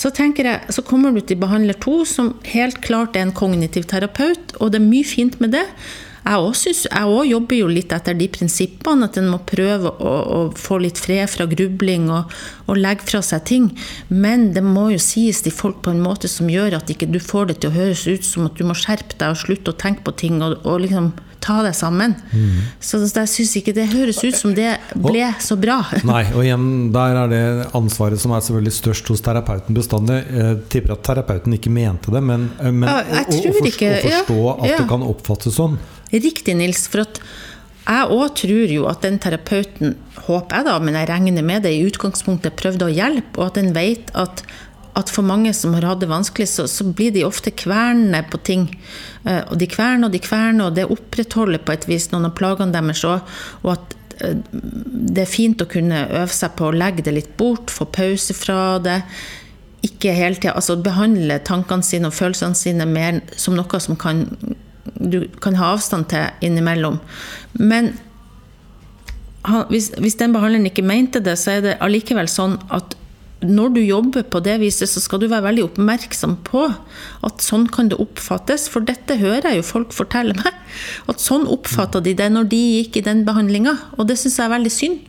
Så 0.00 0.08
jeg, 0.16 0.60
så 0.72 0.82
kommer 0.86 1.12
du 1.12 1.20
til 1.20 1.36
behandler 1.36 1.76
to, 1.76 2.04
som 2.08 2.38
helt 2.48 2.80
klart 2.80 3.16
er 3.16 3.26
en 3.26 3.36
kognitiv 3.36 3.84
terapeut, 3.84 4.54
og 4.56 4.72
det 4.72 4.80
er 4.80 4.86
mye 4.86 5.04
fint 5.04 5.36
med 5.42 5.52
det. 5.52 5.66
Jeg 6.20 6.36
også 6.36 7.24
jobber 7.24 7.56
jo 7.56 7.68
litt 7.68 7.92
etter 7.96 8.16
de 8.16 8.28
prinsippene, 8.32 9.08
at 9.08 9.16
en 9.20 9.30
må 9.32 9.40
prøve 9.48 9.90
å, 9.90 10.12
å 10.36 10.40
få 10.56 10.78
litt 10.84 11.00
fred 11.00 11.28
fra 11.32 11.46
grubling 11.48 12.10
og, 12.12 12.32
og 12.68 12.80
legge 12.80 13.08
fra 13.08 13.22
seg 13.24 13.44
ting. 13.48 13.70
Men 14.08 14.52
det 14.56 14.62
må 14.64 14.90
jo 14.92 15.00
sies 15.00 15.40
til 15.44 15.52
folk 15.52 15.80
på 15.84 15.94
en 15.94 16.04
måte 16.04 16.28
som 16.28 16.48
gjør 16.52 16.78
at 16.80 16.92
ikke 16.92 17.08
du 17.10 17.20
får 17.20 17.50
det 17.50 17.60
til 17.60 17.72
å 17.72 17.78
høres 17.78 18.04
ut 18.08 18.28
som 18.28 18.48
at 18.48 18.60
du 18.60 18.66
må 18.68 18.76
skjerpe 18.76 19.16
deg 19.16 19.32
og 19.32 19.42
slutte 19.42 19.72
å 19.72 19.80
tenke 19.80 20.04
på 20.06 20.16
ting 20.20 20.40
og, 20.44 20.60
og 20.64 20.84
liksom 20.84 21.12
ta 21.40 21.60
deg 21.64 21.74
sammen. 21.76 22.14
Så 22.84 23.00
jeg 23.04 23.30
syns 23.32 23.54
ikke 23.60 23.74
det 23.76 23.86
høres 23.94 24.20
ut 24.24 24.36
som 24.36 24.54
det 24.56 24.74
ble 24.94 25.30
så 25.40 25.56
bra. 25.60 25.78
Nei, 26.10 26.22
og 26.34 26.44
igjen, 26.44 26.66
der 26.94 27.20
er 27.24 27.30
det 27.32 27.42
ansvaret 27.76 28.20
som 28.20 28.34
er 28.36 28.44
selvfølgelig 28.44 28.76
størst 28.76 29.12
hos 29.12 29.24
terapeuten 29.24 29.76
bestandig. 29.76 30.20
Jeg 30.30 30.58
tipper 30.72 30.96
at 30.96 31.04
terapeuten 31.08 31.56
ikke 31.56 31.72
mente 31.72 32.12
det, 32.14 32.22
men, 32.24 32.50
eh, 32.60 32.70
men 32.72 32.88
Ja, 32.88 32.98
å, 33.00 33.06
jeg 33.08 33.24
å, 33.24 33.28
å, 33.28 33.38
tror 33.40 33.60
forstå, 33.60 33.70
ikke- 33.72 33.92
å 33.92 34.02
forstå 34.08 34.40
at 34.56 34.68
ja. 34.70 34.80
det 34.82 34.88
kan 34.92 35.06
oppfattes 35.08 35.56
sånn. 35.56 35.78
Riktig, 36.12 36.56
Nils. 36.58 36.84
For 36.90 37.04
at 37.06 37.20
jeg 37.90 38.10
òg 38.14 38.34
tror 38.38 38.70
jo 38.76 38.84
at 38.90 39.00
den 39.06 39.16
terapeuten, 39.22 39.94
håper 40.26 40.60
jeg 40.60 40.66
da, 40.68 40.74
men 40.84 40.94
jeg 40.98 41.08
regner 41.10 41.46
med 41.46 41.64
det, 41.64 41.72
i 41.74 41.86
utgangspunktet 41.88 42.54
prøvde 42.60 42.86
å 42.86 42.92
hjelpe, 42.92 43.40
og 43.40 43.48
at 43.48 43.56
den 43.58 43.72
vet 43.74 44.12
at, 44.14 44.44
at 45.00 45.12
for 45.12 45.26
mange 45.26 45.52
som 45.56 45.74
har 45.76 45.86
hatt 45.88 46.02
det 46.02 46.10
vanskelig, 46.10 46.48
så, 46.52 46.66
så 46.70 46.86
blir 46.86 47.14
de 47.14 47.26
ofte 47.26 47.52
kvernende 47.52 48.22
på 48.30 48.40
ting. 48.46 48.68
Eh, 49.24 49.42
Og 49.50 49.58
de 49.60 49.68
kverner 49.70 50.08
og 50.08 50.14
de 50.14 50.22
kverner, 50.22 50.68
og 50.68 50.76
det 50.78 50.88
opprettholder 50.90 51.64
på 51.64 51.74
et 51.74 51.88
vis 51.90 52.10
noen 52.12 52.28
av 52.30 52.36
plagene 52.38 52.74
deres 52.76 53.04
òg. 53.08 53.34
Og 53.64 53.74
at 53.74 53.96
eh, 54.20 54.38
det 54.54 55.26
er 55.26 55.34
fint 55.34 55.62
å 55.62 55.68
kunne 55.70 56.06
øve 56.08 56.32
seg 56.36 56.56
på 56.58 56.70
å 56.70 56.76
legge 56.76 57.06
det 57.06 57.16
litt 57.16 57.36
bort, 57.40 57.72
få 57.72 57.88
pause 57.90 58.36
fra 58.36 58.78
det. 58.82 59.00
Ikke 59.86 60.12
hele 60.12 60.36
tida 60.36 60.56
altså 60.58 60.76
behandle 60.76 61.40
tankene 61.48 61.86
sine 61.86 62.10
og 62.10 62.16
følelsene 62.16 62.58
sine 62.58 62.86
mer 62.88 63.22
som 63.40 63.56
noe 63.56 63.80
som 63.80 63.96
kan 63.96 64.26
du 65.00 65.24
kan 65.40 65.56
ha 65.56 65.72
avstand 65.74 66.08
til 66.12 66.46
innimellom. 66.46 66.98
Men 67.52 67.94
hvis, 69.70 69.90
hvis 69.96 70.18
den 70.20 70.34
behandleren 70.34 70.68
ikke 70.68 70.84
mente 70.84 71.22
det, 71.24 71.36
så 71.40 71.56
er 71.56 71.64
det 71.64 71.76
allikevel 71.84 72.28
sånn 72.28 72.58
at 72.72 72.96
når 73.40 73.72
du 73.72 73.80
jobber 73.80 74.24
på 74.28 74.40
det 74.44 74.58
viset, 74.60 74.90
så 74.90 75.00
skal 75.00 75.22
du 75.22 75.28
være 75.30 75.46
veldig 75.48 75.62
oppmerksom 75.70 76.36
på 76.44 76.66
at 77.24 77.44
sånn 77.44 77.66
kan 77.72 77.88
det 77.88 77.96
oppfattes. 78.02 78.66
For 78.68 78.84
dette 78.84 79.16
hører 79.20 79.48
jeg 79.48 79.62
jo 79.62 79.68
folk 79.70 79.94
fortelle 79.96 80.36
meg. 80.36 80.58
At 81.08 81.24
sånn 81.24 81.46
oppfatta 81.48 82.02
de 82.04 82.12
det 82.18 82.28
når 82.34 82.50
de 82.52 82.60
gikk 82.60 83.00
i 83.00 83.06
den 83.06 83.24
behandlinga. 83.28 83.76
Og 83.96 84.10
det 84.10 84.18
syns 84.20 84.36
jeg 84.36 84.46
er 84.48 84.54
veldig 84.56 84.74
synd. 84.74 85.06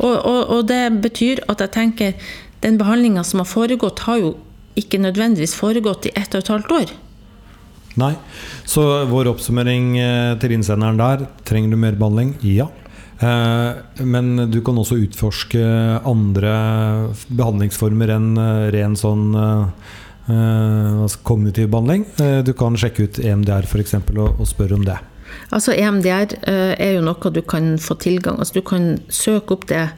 Og, 0.00 0.14
og, 0.16 0.40
og 0.56 0.60
det 0.70 0.82
betyr 1.04 1.44
at 1.52 1.60
jeg 1.60 1.74
tenker 1.76 2.30
den 2.64 2.78
behandlinga 2.80 3.24
som 3.24 3.42
har 3.42 3.50
foregått, 3.50 4.06
har 4.08 4.22
jo 4.22 4.36
ikke 4.80 5.00
nødvendigvis 5.00 5.56
foregått 5.56 6.08
i 6.08 6.14
ett 6.16 6.32
og 6.32 6.40
et 6.40 6.52
halvt 6.52 6.72
år. 6.78 6.94
Nei. 8.00 8.12
Så 8.68 8.82
vår 9.08 9.30
oppsummering 9.32 9.94
eh, 10.00 10.32
til 10.40 10.52
innsenderen 10.52 10.98
der 11.00 11.24
Trenger 11.48 11.72
du 11.72 11.80
mer 11.80 11.96
behandling? 11.96 12.34
Ja. 12.44 12.68
Eh, 13.20 13.72
Men 14.04 14.50
du 14.50 14.60
kan 14.60 14.76
også 14.76 14.98
utforske 15.00 15.62
andre 16.04 16.54
behandlingsformer 17.32 18.12
enn 18.16 18.36
eh, 18.36 18.70
ren 18.74 18.96
sånn 18.96 19.30
eh, 19.40 19.66
skal- 21.08 21.22
kognitiv 21.24 21.70
behandling. 21.72 22.04
Eh, 22.20 22.42
Du 22.42 22.52
kan 22.52 22.76
sjekke 22.76 23.04
ut 23.08 23.18
EMDR 23.18 23.64
f.eks. 23.64 23.94
Og, 23.94 24.40
og 24.40 24.46
spørre 24.46 24.74
om 24.76 24.84
det. 24.84 24.98
Altså 25.50 25.72
EMDR 25.74 26.34
er 26.46 26.92
jo 26.96 27.00
noe 27.04 27.30
du 27.34 27.40
kan 27.42 27.76
få 27.78 27.94
tilgang 27.98 28.38
altså 28.38 28.54
Du 28.54 28.62
kan 28.62 28.98
søke 29.12 29.52
opp 29.54 29.66
det. 29.68 29.88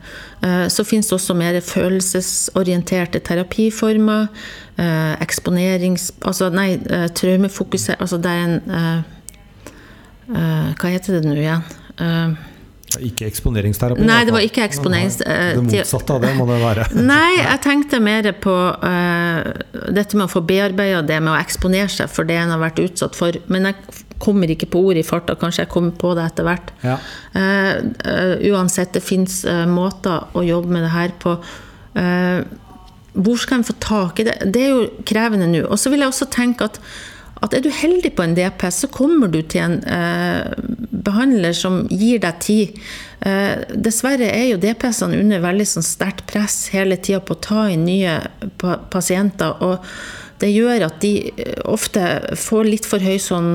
Så 0.73 0.85
finnes 0.85 1.09
det 1.09 1.15
også 1.17 1.35
mer 1.37 1.59
følelsesorienterte 1.61 3.21
terapiformer. 3.25 4.29
Eksponerings... 5.21 6.11
Altså, 6.25 6.49
nei, 6.53 6.77
traumefokusert 7.15 8.01
Altså 8.01 8.19
det 8.21 8.31
er 8.31 8.45
en 8.45 9.05
Hva 10.77 10.93
heter 10.93 11.19
det 11.21 11.25
nå 11.29 11.37
igjen? 11.39 11.65
Eh, 12.99 13.07
Ikke 13.09 13.27
eksponeringsterapi. 13.29 14.05
Nei, 14.07 14.25
det 14.25 14.35
var 14.35 14.45
ikke 14.45 14.65
eksponerings- 14.67 15.21
eh, 15.27 15.55
Det 15.55 15.63
motsatte 15.63 16.15
av 16.15 16.21
det 16.21 16.35
må 16.37 16.47
det 16.47 16.59
være. 16.63 16.87
Nei, 17.13 17.37
jeg 17.39 17.61
tenkte 17.65 18.01
mer 18.01 18.31
på 18.33 18.55
uh, 18.55 19.53
dette 19.95 20.17
med 20.17 20.27
å 20.27 20.33
få 20.33 20.45
bearbeida 20.47 21.03
det 21.07 21.21
med 21.23 21.33
å 21.33 21.39
eksponere 21.39 21.89
seg 21.89 22.11
for 22.11 22.29
det 22.29 22.37
en 22.37 22.55
har 22.55 22.63
vært 22.63 22.83
utsatt 22.85 23.17
for. 23.19 23.33
Men 23.49 23.71
jeg 23.71 24.05
kommer 24.19 24.51
ikke 24.51 24.71
på 24.73 24.83
ordet 24.83 25.05
i 25.05 25.09
farta, 25.09 25.37
kanskje 25.39 25.65
jeg 25.65 25.73
kommer 25.73 25.95
på 25.99 26.15
det 26.19 26.27
etter 26.27 26.49
hvert. 26.49 26.73
Ja. 26.83 26.99
Uh, 27.35 27.75
uh, 28.05 28.35
uansett, 28.53 28.93
det 28.97 29.05
fins 29.05 29.45
måter 29.69 30.27
å 30.35 30.43
jobbe 30.47 30.73
med 30.75 30.87
det 30.87 30.95
her 30.95 31.15
på. 31.23 31.39
Hvor 33.19 33.39
skal 33.41 33.59
en 33.59 33.67
få 33.67 33.75
tak 33.83 34.21
i 34.21 34.27
det? 34.29 34.35
Det 34.55 34.63
er 34.63 34.75
jo 34.75 34.83
krevende 35.07 35.49
nå. 35.51 35.65
Og 35.67 35.79
så 35.81 35.91
vil 35.91 36.05
jeg 36.05 36.13
også 36.13 36.29
tenke 36.31 36.69
at, 36.69 36.79
at 37.45 37.55
er 37.55 37.63
du 37.63 37.71
heldig 37.71 38.11
på 38.19 38.25
en 38.25 38.35
DPS, 38.35 38.83
så 38.83 38.91
kommer 38.91 39.31
du 39.31 39.41
til 39.47 39.63
en 39.63 39.77
eh, 39.87 40.53
behandler 41.07 41.55
som 41.55 41.85
gir 41.91 42.19
deg 42.23 42.41
tid. 42.43 42.79
Eh, 43.27 43.65
dessverre 43.75 44.27
er 44.33 44.49
jo 44.51 44.61
DPS-ene 44.63 45.21
under 45.23 45.45
veldig 45.45 45.67
sånn 45.71 45.87
sterkt 45.87 46.27
press 46.31 46.69
hele 46.75 46.99
tida 46.99 47.23
på 47.23 47.37
å 47.37 47.43
ta 47.49 47.67
inn 47.71 47.87
nye 47.87 48.19
pa 48.59 48.81
pasienter. 48.91 49.55
Og 49.63 49.87
det 50.43 50.51
gjør 50.51 50.89
at 50.89 51.01
de 51.05 51.15
eh, 51.31 51.59
ofte 51.67 52.05
får 52.39 52.73
litt 52.73 52.89
for 52.89 53.03
høy 53.03 53.19
sånn 53.23 53.53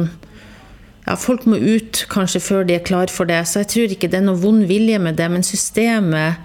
ja, 1.03 1.17
folk 1.19 1.43
må 1.49 1.57
ut 1.59 2.05
kanskje 2.11 2.39
før 2.43 2.67
de 2.67 2.77
er 2.77 2.85
klar 2.87 3.11
for 3.11 3.27
det, 3.27 3.41
så 3.47 3.63
jeg 3.63 3.71
tror 3.73 3.95
ikke 3.95 4.07
det 4.11 4.21
er 4.21 4.27
noe 4.29 4.39
vond 4.39 4.63
vilje 4.69 5.01
med 5.03 5.17
det, 5.19 5.27
men 5.33 5.43
systemet 5.43 6.39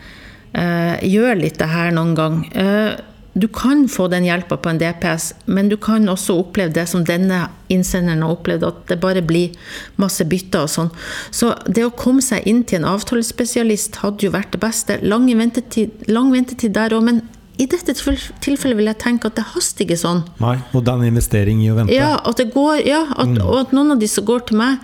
eh, 0.59 0.99
gjør 1.07 1.39
litt 1.39 1.61
det 1.61 1.69
her 1.71 1.95
noen 1.95 2.17
gang. 2.19 2.41
Eh, 2.59 2.99
du 3.33 3.47
kan 3.49 3.89
få 3.89 4.09
den 4.09 4.25
hjelpa 4.27 4.57
på 4.57 4.71
en 4.71 4.79
DPS, 4.81 5.33
men 5.47 5.69
du 5.69 5.77
kan 5.77 6.09
også 6.09 6.39
oppleve 6.41 6.73
det 6.75 6.87
som 6.91 7.05
denne 7.07 7.45
innsenderen 7.71 8.25
har 8.25 8.35
opplevd, 8.35 8.65
at 8.67 8.85
det 8.91 8.99
bare 9.03 9.23
blir 9.23 9.55
masse 10.01 10.25
bytter 10.27 10.65
og 10.67 10.73
sånn. 10.73 10.93
Så 11.31 11.53
det 11.69 11.85
å 11.87 11.95
komme 11.95 12.25
seg 12.25 12.47
inn 12.49 12.65
til 12.67 12.81
en 12.81 12.89
avtalespesialist 12.95 14.01
hadde 14.03 14.27
jo 14.27 14.35
vært 14.35 14.57
det 14.57 14.63
beste. 14.65 14.99
Lang 15.05 15.29
ventetid, 15.29 16.09
lang 16.11 16.33
ventetid 16.35 16.75
der 16.75 16.97
òg, 16.97 17.05
men 17.11 17.21
i 17.59 17.67
dette 17.67 17.95
tilfellet 17.95 18.79
vil 18.79 18.91
jeg 18.91 19.01
tenke 19.03 19.31
at 19.31 19.39
det 19.39 19.47
haster 19.53 19.85
ikke 19.85 19.99
sånn. 19.99 20.25
Nei, 20.43 20.57
og 20.73 20.83
det 20.87 20.93
er 20.93 21.01
en 21.01 21.13
investering 21.13 21.63
i 21.65 21.71
å 21.73 21.79
vente. 21.79 21.95
Ja, 21.95 22.13
at 22.23 22.39
det 22.41 22.53
går, 22.55 22.83
ja 22.87 23.05
at, 23.19 23.39
og 23.43 23.57
at 23.65 23.75
noen 23.77 23.97
av 23.97 24.03
de 24.03 24.11
som 24.11 24.27
går 24.27 24.47
til 24.51 24.61
meg, 24.61 24.83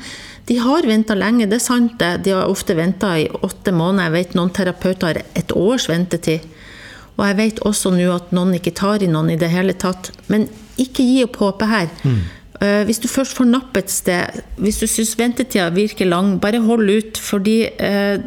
de 0.48 0.58
har 0.60 0.84
venta 0.86 1.14
lenge. 1.16 1.46
Det 1.48 1.56
er 1.56 1.64
sant, 1.64 1.94
det. 2.00 2.18
De 2.26 2.34
har 2.36 2.50
ofte 2.50 2.76
venta 2.76 3.14
i 3.16 3.28
åtte 3.30 3.72
måneder. 3.72 4.10
Jeg 4.10 4.14
vet 4.18 4.34
noen 4.36 4.52
terapeuter 4.52 5.06
har 5.08 5.22
et 5.38 5.54
års 5.56 5.86
ventetid. 5.88 6.44
Og 7.14 7.26
jeg 7.28 7.38
vet 7.38 7.60
også 7.68 7.92
nå 7.94 8.06
at 8.14 8.32
noen 8.34 8.56
ikke 8.58 8.74
tar 8.74 9.02
i 9.04 9.10
noen 9.10 9.34
i 9.34 9.40
det 9.40 9.50
hele 9.52 9.74
tatt. 9.78 10.10
Men 10.32 10.48
ikke 10.80 11.06
gi 11.06 11.20
opp 11.26 11.38
håpet 11.42 11.70
her. 11.70 11.90
Eh, 12.62 12.82
hvis 12.88 13.02
du 13.02 13.08
først 13.10 13.36
får 13.38 13.50
napp 13.50 13.76
et 13.78 13.90
sted, 13.90 14.40
hvis 14.62 14.80
du 14.82 14.86
syns 14.90 15.14
ventetida 15.18 15.68
virker 15.74 16.08
lang, 16.10 16.38
bare 16.42 16.62
hold 16.64 16.90
ut. 16.90 17.20
Fordi 17.22 17.56
eh, 17.70 18.24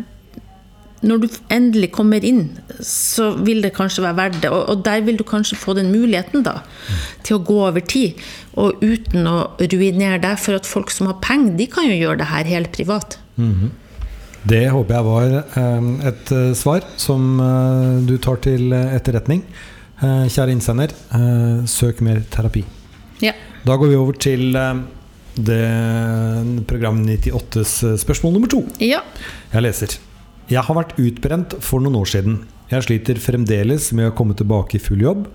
når 1.08 1.24
du 1.24 1.28
endelig 1.54 1.92
kommer 1.96 2.24
inn, 2.26 2.46
så 2.82 3.30
vil 3.46 3.62
det 3.66 3.74
kanskje 3.76 4.06
være 4.06 4.18
verdt 4.18 4.40
det. 4.46 4.52
Og, 4.56 4.64
og 4.72 4.86
der 4.86 5.04
vil 5.06 5.20
du 5.20 5.26
kanskje 5.28 5.60
få 5.60 5.76
den 5.78 5.92
muligheten 5.94 6.46
da, 6.48 6.62
til 7.28 7.38
å 7.38 7.44
gå 7.48 7.58
over 7.68 7.84
tid. 7.84 8.22
Og 8.58 8.80
uten 8.82 9.28
å 9.30 9.38
ruinere 9.62 10.22
deg. 10.24 10.40
For 10.42 10.58
at 10.58 10.70
folk 10.70 10.94
som 10.96 11.12
har 11.12 11.20
penger, 11.24 11.58
de 11.60 11.68
kan 11.72 11.90
jo 11.90 12.00
gjøre 12.00 12.22
det 12.24 12.32
her 12.32 12.54
helt 12.56 12.72
privat. 12.76 13.20
Det 14.48 14.64
håper 14.72 14.96
jeg 14.96 15.06
var 15.08 15.34
eh, 15.44 15.88
et 16.08 16.30
eh, 16.32 16.52
svar 16.56 16.86
som 17.00 17.40
eh, 17.44 17.98
du 18.08 18.16
tar 18.24 18.40
til 18.46 18.72
etterretning. 18.74 19.44
Kjære 19.98 20.54
innsender, 20.54 20.92
søk 21.66 22.04
mer 22.06 22.20
terapi. 22.30 22.62
Ja. 23.26 23.32
Da 23.66 23.74
går 23.82 23.90
vi 23.90 23.96
over 23.98 24.20
til 24.22 24.52
det 25.38 26.66
program 26.68 27.02
98s 27.06 27.74
eh, 27.88 27.98
spørsmål 27.98 28.34
nummer 28.34 28.48
to. 28.52 28.64
ja. 28.80 29.02
Jeg 29.54 29.64
leser. 29.64 29.98
Jeg 30.48 30.64
har 30.64 30.76
vært 30.78 30.96
utbrent 31.02 31.58
for 31.64 31.84
noen 31.84 31.98
år 32.00 32.08
siden. 32.08 32.38
Jeg 32.72 32.86
sliter 32.86 33.20
fremdeles 33.20 33.90
med 33.96 34.10
å 34.10 34.16
komme 34.16 34.36
tilbake 34.36 34.78
i 34.78 34.84
full 34.84 35.02
jobb. 35.04 35.26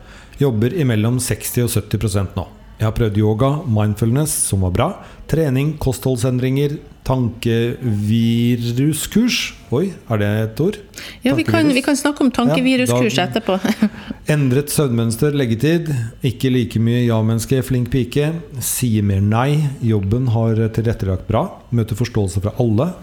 Jobber 0.41 0.73
imellom 0.73 1.19
60 1.21 1.67
og 1.67 1.71
70% 1.75 2.37
nå. 2.37 2.47
Jeg 2.83 2.89
har 2.89 2.97
prøvd 2.97 3.19
yoga, 3.21 3.49
mindfulness, 3.71 4.33
som 4.49 4.65
var 4.67 4.73
bra. 4.75 4.87
Trening, 5.31 5.79
kostholdsendringer, 5.79 6.81
tankeviruskurs. 7.07 9.55
Oi, 9.71 9.95
er 10.11 10.19
det 10.19 10.27
et 10.41 10.59
ord? 10.65 10.75
Ja, 11.23 11.37
vi 11.39 11.45
kan, 11.47 11.71
vi 11.71 11.79
kan 11.87 11.95
snakke 11.95 12.27
om 12.27 12.35
tankeviruskurs 12.35 13.15
Ja, 13.21 13.31
etterpå. 13.31 13.55
Endret 14.35 14.75
søvnmønster, 14.75 15.31
leggetid. 15.31 15.95
Ikke 16.27 16.51
like 16.51 16.83
mye 16.83 17.07
ja-menneske, 17.07 17.63
flink 17.63 17.95
pike. 17.95 18.35
Sier 18.59 19.07
mer 19.07 19.23
nei. 19.23 19.63
Jobben 19.87 20.27
har 20.35 20.59
tilrettelagt 20.75 21.31
bra. 21.31 21.63
Møter 21.71 21.95
forståelse 22.03 22.43
fra 22.43 22.51
alle. 22.59 22.99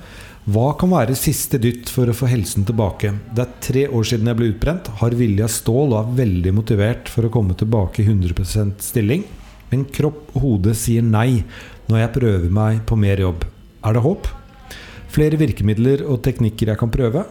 Hva 0.49 0.73
kan 0.75 0.89
være 0.91 1.15
siste 1.15 1.55
dytt 1.61 1.89
for 1.93 2.09
å 2.11 2.17
få 2.19 2.25
helsen 2.27 2.65
tilbake? 2.67 3.13
Det 3.31 3.47
er 3.47 3.55
tre 3.63 3.87
år 3.87 4.03
siden 4.11 4.27
jeg 4.27 4.35
ble 4.43 4.51
utbrent. 4.51 4.91
Har 4.99 5.15
vilja 5.15 5.47
stål 5.47 5.93
og 5.93 5.99
er 6.03 6.15
veldig 6.25 6.51
motivert 6.59 7.07
for 7.07 7.23
å 7.23 7.31
komme 7.31 7.55
tilbake 7.55 8.03
i 8.03 8.07
100% 8.11 8.83
stilling. 8.83 9.23
Men 9.71 9.85
kropp 9.93 10.35
og 10.35 10.43
hode 10.43 10.75
sier 10.77 11.05
nei 11.05 11.43
når 11.89 12.03
jeg 12.03 12.13
prøver 12.17 12.53
meg 12.53 12.83
på 12.89 12.97
mer 12.99 13.21
jobb. 13.21 13.45
Er 13.85 13.95
det 13.95 14.05
håp? 14.05 14.29
Flere 15.09 15.39
virkemidler 15.41 16.03
og 16.05 16.21
teknikker 16.25 16.73
jeg 16.73 16.81
kan 16.81 16.93
prøve. 16.93 17.25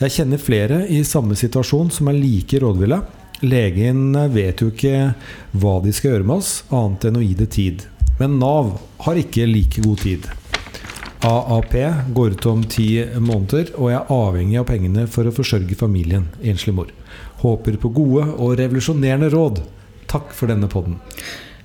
Jeg 0.00 0.12
kjenner 0.12 0.42
flere 0.42 0.82
i 0.92 1.00
samme 1.08 1.36
situasjon 1.38 1.90
som 1.94 2.10
er 2.10 2.18
like 2.18 2.60
rådville. 2.62 3.00
Legen 3.44 4.16
vet 4.32 4.62
jo 4.62 4.70
ikke 4.72 5.12
hva 5.56 5.76
de 5.84 5.92
skal 5.92 6.14
gjøre 6.14 6.28
med 6.28 6.40
oss, 6.40 6.50
annet 6.72 7.08
enn 7.08 7.20
å 7.20 7.24
gi 7.24 7.36
det 7.36 7.50
tid. 7.56 7.86
Men 8.20 8.38
Nav 8.40 8.76
har 9.04 9.20
ikke 9.20 9.48
like 9.48 9.82
god 9.84 10.04
tid. 10.04 10.28
AAP 11.26 11.74
går 12.14 12.36
ut 12.36 12.46
om 12.46 12.62
ti 12.70 12.88
måneder, 13.18 13.72
og 13.80 13.90
jeg 13.90 13.98
er 13.98 14.12
avhengig 14.14 14.60
av 14.60 14.68
pengene 14.68 15.06
for 15.10 15.28
å 15.28 15.34
forsørge 15.34 15.76
familien. 15.80 16.28
Enslig 16.44 16.76
mor. 16.76 16.92
Håper 17.42 17.80
på 17.80 17.90
gode 17.96 18.28
og 18.36 18.56
revolusjonerende 18.60 19.32
råd. 19.32 19.62
Takk 20.12 20.32
for 20.36 20.52
denne 20.52 20.68
podden. 20.70 21.00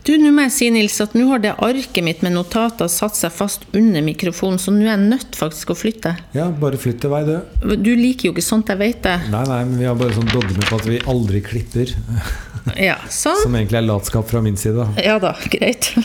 Du, 0.01 0.15
nå 0.17 0.31
må 0.33 0.47
jeg 0.47 0.53
si, 0.55 0.67
Nils, 0.73 0.95
at 1.03 1.13
nå 1.13 1.27
har 1.29 1.41
det 1.43 1.51
arket 1.61 2.01
mitt 2.05 2.23
med 2.25 2.33
notater 2.33 2.89
satt 2.89 3.13
seg 3.19 3.33
fast 3.35 3.67
under 3.77 4.01
mikrofonen, 4.01 4.57
så 4.57 4.73
nå 4.73 4.81
er 4.87 4.95
jeg 4.95 5.03
nødt 5.11 5.37
faktisk 5.37 5.73
å 5.73 5.77
flytte. 5.77 6.15
Ja, 6.33 6.47
bare 6.49 6.79
flytt 6.81 7.05
i 7.05 7.11
vei, 7.11 7.19
du. 7.27 7.35
Du 7.77 7.91
liker 7.99 8.29
jo 8.29 8.33
ikke 8.33 8.45
sånt, 8.45 8.71
jeg 8.73 8.81
vet 8.81 9.03
det. 9.05 9.13
Nei, 9.29 9.43
nei, 9.45 9.59
men 9.69 9.77
vi 9.77 9.85
har 9.85 9.99
bare 9.99 10.15
sånn 10.17 10.31
dogme 10.33 10.65
på 10.65 10.79
at 10.79 10.87
vi 10.89 11.01
aldri 11.11 11.43
klipper. 11.45 11.93
Ja, 12.77 12.93
sånn. 13.09 13.39
Som 13.41 13.55
egentlig 13.57 13.79
er 13.79 13.87
latskap 13.87 14.27
fra 14.29 14.37
min 14.45 14.53
side. 14.59 14.83
Ja 15.01 15.15
da, 15.21 15.31
greit. 15.53 15.93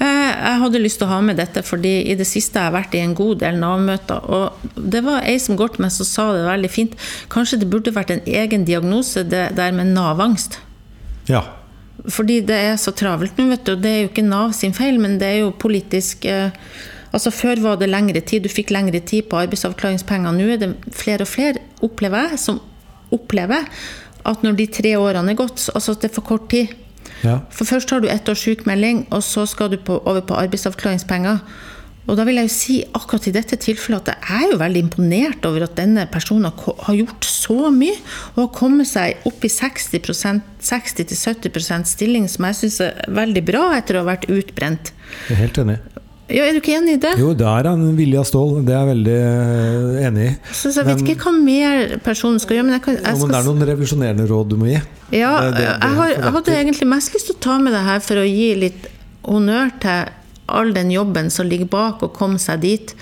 Eh, 0.00 0.06
Jeg 0.06 0.58
hadde 0.62 0.80
lyst 0.80 0.96
til 1.00 1.04
å 1.04 1.10
ha 1.10 1.18
med 1.20 1.36
dette, 1.36 1.60
fordi 1.64 1.90
i 2.08 2.14
det 2.16 2.24
siste 2.28 2.56
har 2.56 2.70
jeg 2.70 2.76
vært 2.78 2.94
i 2.96 3.02
en 3.04 3.12
god 3.18 3.42
del 3.42 3.58
Nav-møter. 3.60 4.22
Og 4.32 4.62
det 4.80 5.02
var 5.04 5.26
ei 5.28 5.34
som 5.42 5.58
går 5.60 5.74
til 5.74 5.84
meg 5.84 5.92
som 5.92 6.08
sa 6.08 6.24
det 6.32 6.46
veldig 6.46 6.70
fint. 6.72 6.94
Kanskje 7.32 7.58
det 7.60 7.68
burde 7.72 7.92
vært 7.92 8.14
en 8.14 8.22
egen 8.24 8.64
diagnose, 8.64 9.26
det 9.28 9.42
der 9.58 9.74
med 9.76 9.92
Nav-angst. 9.92 10.56
Ja. 11.28 11.42
Fordi 12.08 12.40
det 12.46 12.56
er 12.56 12.78
så 12.80 12.94
travelt 12.96 13.36
nå, 13.38 13.48
vet 13.50 13.66
du. 13.66 13.74
Og 13.74 13.82
det 13.82 13.90
er 13.90 14.00
jo 14.04 14.10
ikke 14.12 14.24
Nav 14.26 14.54
sin 14.56 14.74
feil, 14.76 15.00
men 15.02 15.18
det 15.20 15.28
er 15.28 15.42
jo 15.44 15.52
politisk 15.52 16.24
eh, 16.28 16.54
Altså 17.10 17.32
Før 17.34 17.58
var 17.58 17.78
det 17.80 17.88
lengre 17.90 18.20
tid, 18.22 18.44
du 18.44 18.52
fikk 18.52 18.68
lengre 18.70 19.00
tid 19.02 19.26
på 19.26 19.38
arbeidsavklaringspenger. 19.40 20.30
Nå 20.30 20.44
er 20.54 20.60
det 20.60 20.68
flere 20.94 21.26
og 21.26 21.30
flere, 21.30 21.58
opplever 21.82 22.28
jeg, 22.28 22.38
som 22.38 22.60
opplever 23.10 23.66
at 24.30 24.44
når 24.44 24.54
de 24.60 24.66
tre 24.70 24.92
årene 24.94 25.32
er 25.32 25.38
gått, 25.40 25.64
altså 25.74 25.96
at 25.96 26.04
det 26.04 26.10
er 26.10 26.14
for 26.14 26.28
kort 26.28 26.46
tid. 26.52 26.70
ja. 27.24 27.40
For 27.50 27.66
først 27.66 27.90
har 27.90 28.00
du 28.00 28.08
ett 28.08 28.28
års 28.28 28.44
sykmelding, 28.46 29.08
og 29.10 29.24
så 29.26 29.46
skal 29.46 29.72
du 29.72 29.76
på, 29.76 29.98
over 29.98 30.20
på 30.20 30.38
arbeidsavklaringspenger. 30.38 31.40
Og 32.10 32.16
da 32.18 32.24
vil 32.26 32.40
jeg 32.40 32.48
jo 32.48 32.54
si 32.54 32.76
akkurat 32.98 33.28
i 33.30 33.32
dette 33.36 33.56
tilfellet 33.62 34.08
at 34.10 34.24
jeg 34.26 34.42
er 34.48 34.52
jo 34.54 34.58
veldig 34.60 34.82
imponert 34.82 35.46
over 35.46 35.62
at 35.68 35.76
denne 35.78 36.08
personen 36.10 36.50
har 36.50 36.96
gjort 36.98 37.28
så 37.30 37.70
mye, 37.74 37.94
og 38.34 38.40
har 38.42 38.50
kommet 38.56 38.90
seg 38.90 39.22
opp 39.30 39.46
i 39.46 39.52
60 39.52 40.00
60-70% 40.60 41.88
stilling, 41.88 42.26
som 42.28 42.48
jeg 42.48 42.58
syns 42.64 42.80
er 42.84 42.98
veldig 43.14 43.44
bra 43.46 43.64
etter 43.78 43.96
å 43.96 44.02
ha 44.04 44.10
vært 44.10 44.26
utbrent. 44.32 44.90
Jeg 45.28 45.36
er 45.38 45.42
helt 45.46 45.62
enig. 45.62 45.78
Ja, 46.30 46.44
Er 46.46 46.54
du 46.54 46.60
ikke 46.60 46.76
enig 46.78 46.92
i 46.94 47.00
det? 47.02 47.16
Jo, 47.18 47.32
det 47.34 47.46
er 47.46 47.66
en 47.72 47.80
vilja 47.98 48.22
stål. 48.22 48.60
Det 48.62 48.70
er 48.70 48.84
jeg 48.84 48.90
veldig 48.92 49.14
eh, 49.18 50.04
enig 50.06 50.26
i. 50.28 50.34
Så 50.54 50.70
jeg 50.70 50.86
vet 50.86 51.00
Men- 51.00 51.08
ikke 51.08 51.24
hva 51.24 51.32
mer 51.34 51.98
personen 52.06 52.38
skal 52.38 52.56
gjøre, 52.56 52.66
men 52.68 52.76
jeg, 52.76 52.82
kan, 52.84 52.94
jeg 53.00 53.02
Jo, 53.16 53.18
men 53.18 53.32
det 53.34 53.40
er 53.40 53.48
noen 53.48 53.66
revolusjonerende 53.72 54.28
råd 54.30 54.48
du 54.52 54.56
må 54.60 54.68
gi. 54.70 54.78
Ja, 55.10 55.32
Det- 55.40 55.50
det- 55.50 55.56
det 55.58 55.66
jeg, 55.66 55.96
har, 55.98 56.08
jeg 56.14 56.32
hadde 56.38 56.54
egentlig 56.60 56.86
mest 56.86 57.14
lyst 57.14 57.26
til 57.26 57.34
å 57.34 57.40
ta 57.40 57.58
med 57.58 57.72
det 57.72 57.82
her 57.82 57.98
for 57.98 58.14
å 58.14 58.26
gi 58.26 58.54
litt 58.54 58.86
honnør 59.26 59.72
til 59.80 60.06
all 60.56 60.72
den 60.76 60.90
jobben 60.90 61.30
som 61.30 61.46
ligger 61.48 61.66
bak 61.72 62.02
å 62.02 62.08
komme 62.14 62.38
seg 62.38 62.60
dit. 62.64 62.94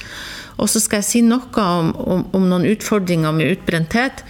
Og 0.58 0.68
så 0.68 0.80
skal 0.82 0.98
jeg 1.02 1.08
si 1.08 1.20
noe 1.22 1.62
om, 1.62 1.92
om, 1.96 2.26
om 2.34 2.48
noen 2.50 2.64
utfordringer 2.66 3.32
med 3.32 3.52
utbrenthet. 3.56 4.24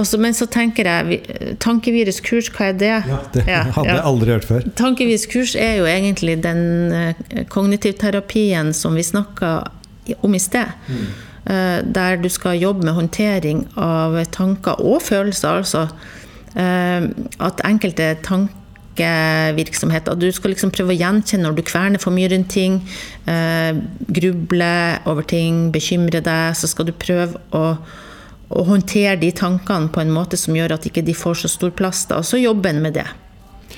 Også, 0.00 0.16
men 0.22 0.32
så 0.32 0.46
tenker 0.48 0.86
jeg 0.88 1.06
vi- 1.10 1.54
Tankeviruskurs, 1.60 2.48
hva 2.54 2.68
er 2.70 2.76
det? 2.80 2.92
Ja, 3.10 3.18
det 3.34 3.42
Ja, 3.48 3.62
hadde 3.74 3.88
ja. 3.90 3.96
jeg 3.98 4.04
aldri 4.08 4.30
hørt 4.32 4.46
før. 4.48 4.64
Tankeviruskurs 4.78 5.56
er 5.60 5.74
jo 5.82 5.88
egentlig 5.90 6.38
den 6.42 6.62
eh, 6.92 7.44
kognitivterapien 7.52 8.72
som 8.74 8.94
vi 8.96 9.02
snakka 9.04 9.50
om 10.22 10.34
i 10.34 10.38
sted. 10.40 10.70
Mm. 10.88 11.10
Der 11.94 12.16
du 12.20 12.28
skal 12.28 12.58
jobbe 12.60 12.84
med 12.84 12.94
håndtering 12.94 13.62
av 13.80 14.14
tanker 14.30 14.80
og 14.84 15.00
følelser, 15.02 15.60
altså. 15.62 15.86
Eh, 16.54 17.06
At 17.40 17.60
enkelte 17.64 18.14
tankevirksomheter 18.96 20.14
Du 20.18 20.30
skal 20.32 20.50
liksom 20.54 20.70
prøve 20.70 20.94
å 20.94 20.98
gjenkjenne 20.98 21.46
når 21.48 21.56
du 21.56 21.62
kverner 21.62 22.00
for 22.00 22.12
mye 22.12 22.28
rundt 22.32 22.48
ting, 22.50 22.80
eh, 23.26 23.74
gruble 24.08 24.98
over 25.06 25.22
ting, 25.22 25.70
bekymre 25.72 26.20
deg, 26.20 26.54
så 26.56 26.68
skal 26.68 26.86
du 26.86 26.92
prøve 26.92 27.40
å 27.52 27.76
å 28.50 28.64
håndtere 28.66 29.14
de 29.20 29.30
tankene 29.30 29.88
på 29.94 30.00
en 30.00 30.10
måte 30.10 30.36
som 30.36 30.56
gjør 30.56 30.72
at 30.74 30.82
ikke 30.88 31.04
de 31.06 31.12
får 31.14 31.36
så 31.44 31.48
stor 31.48 31.70
plass. 31.70 32.00
Da. 32.10 32.16
Og 32.18 32.24
så 32.26 32.34
jobber 32.42 32.70
en 32.70 32.82
med 32.82 32.94
det. 32.94 33.04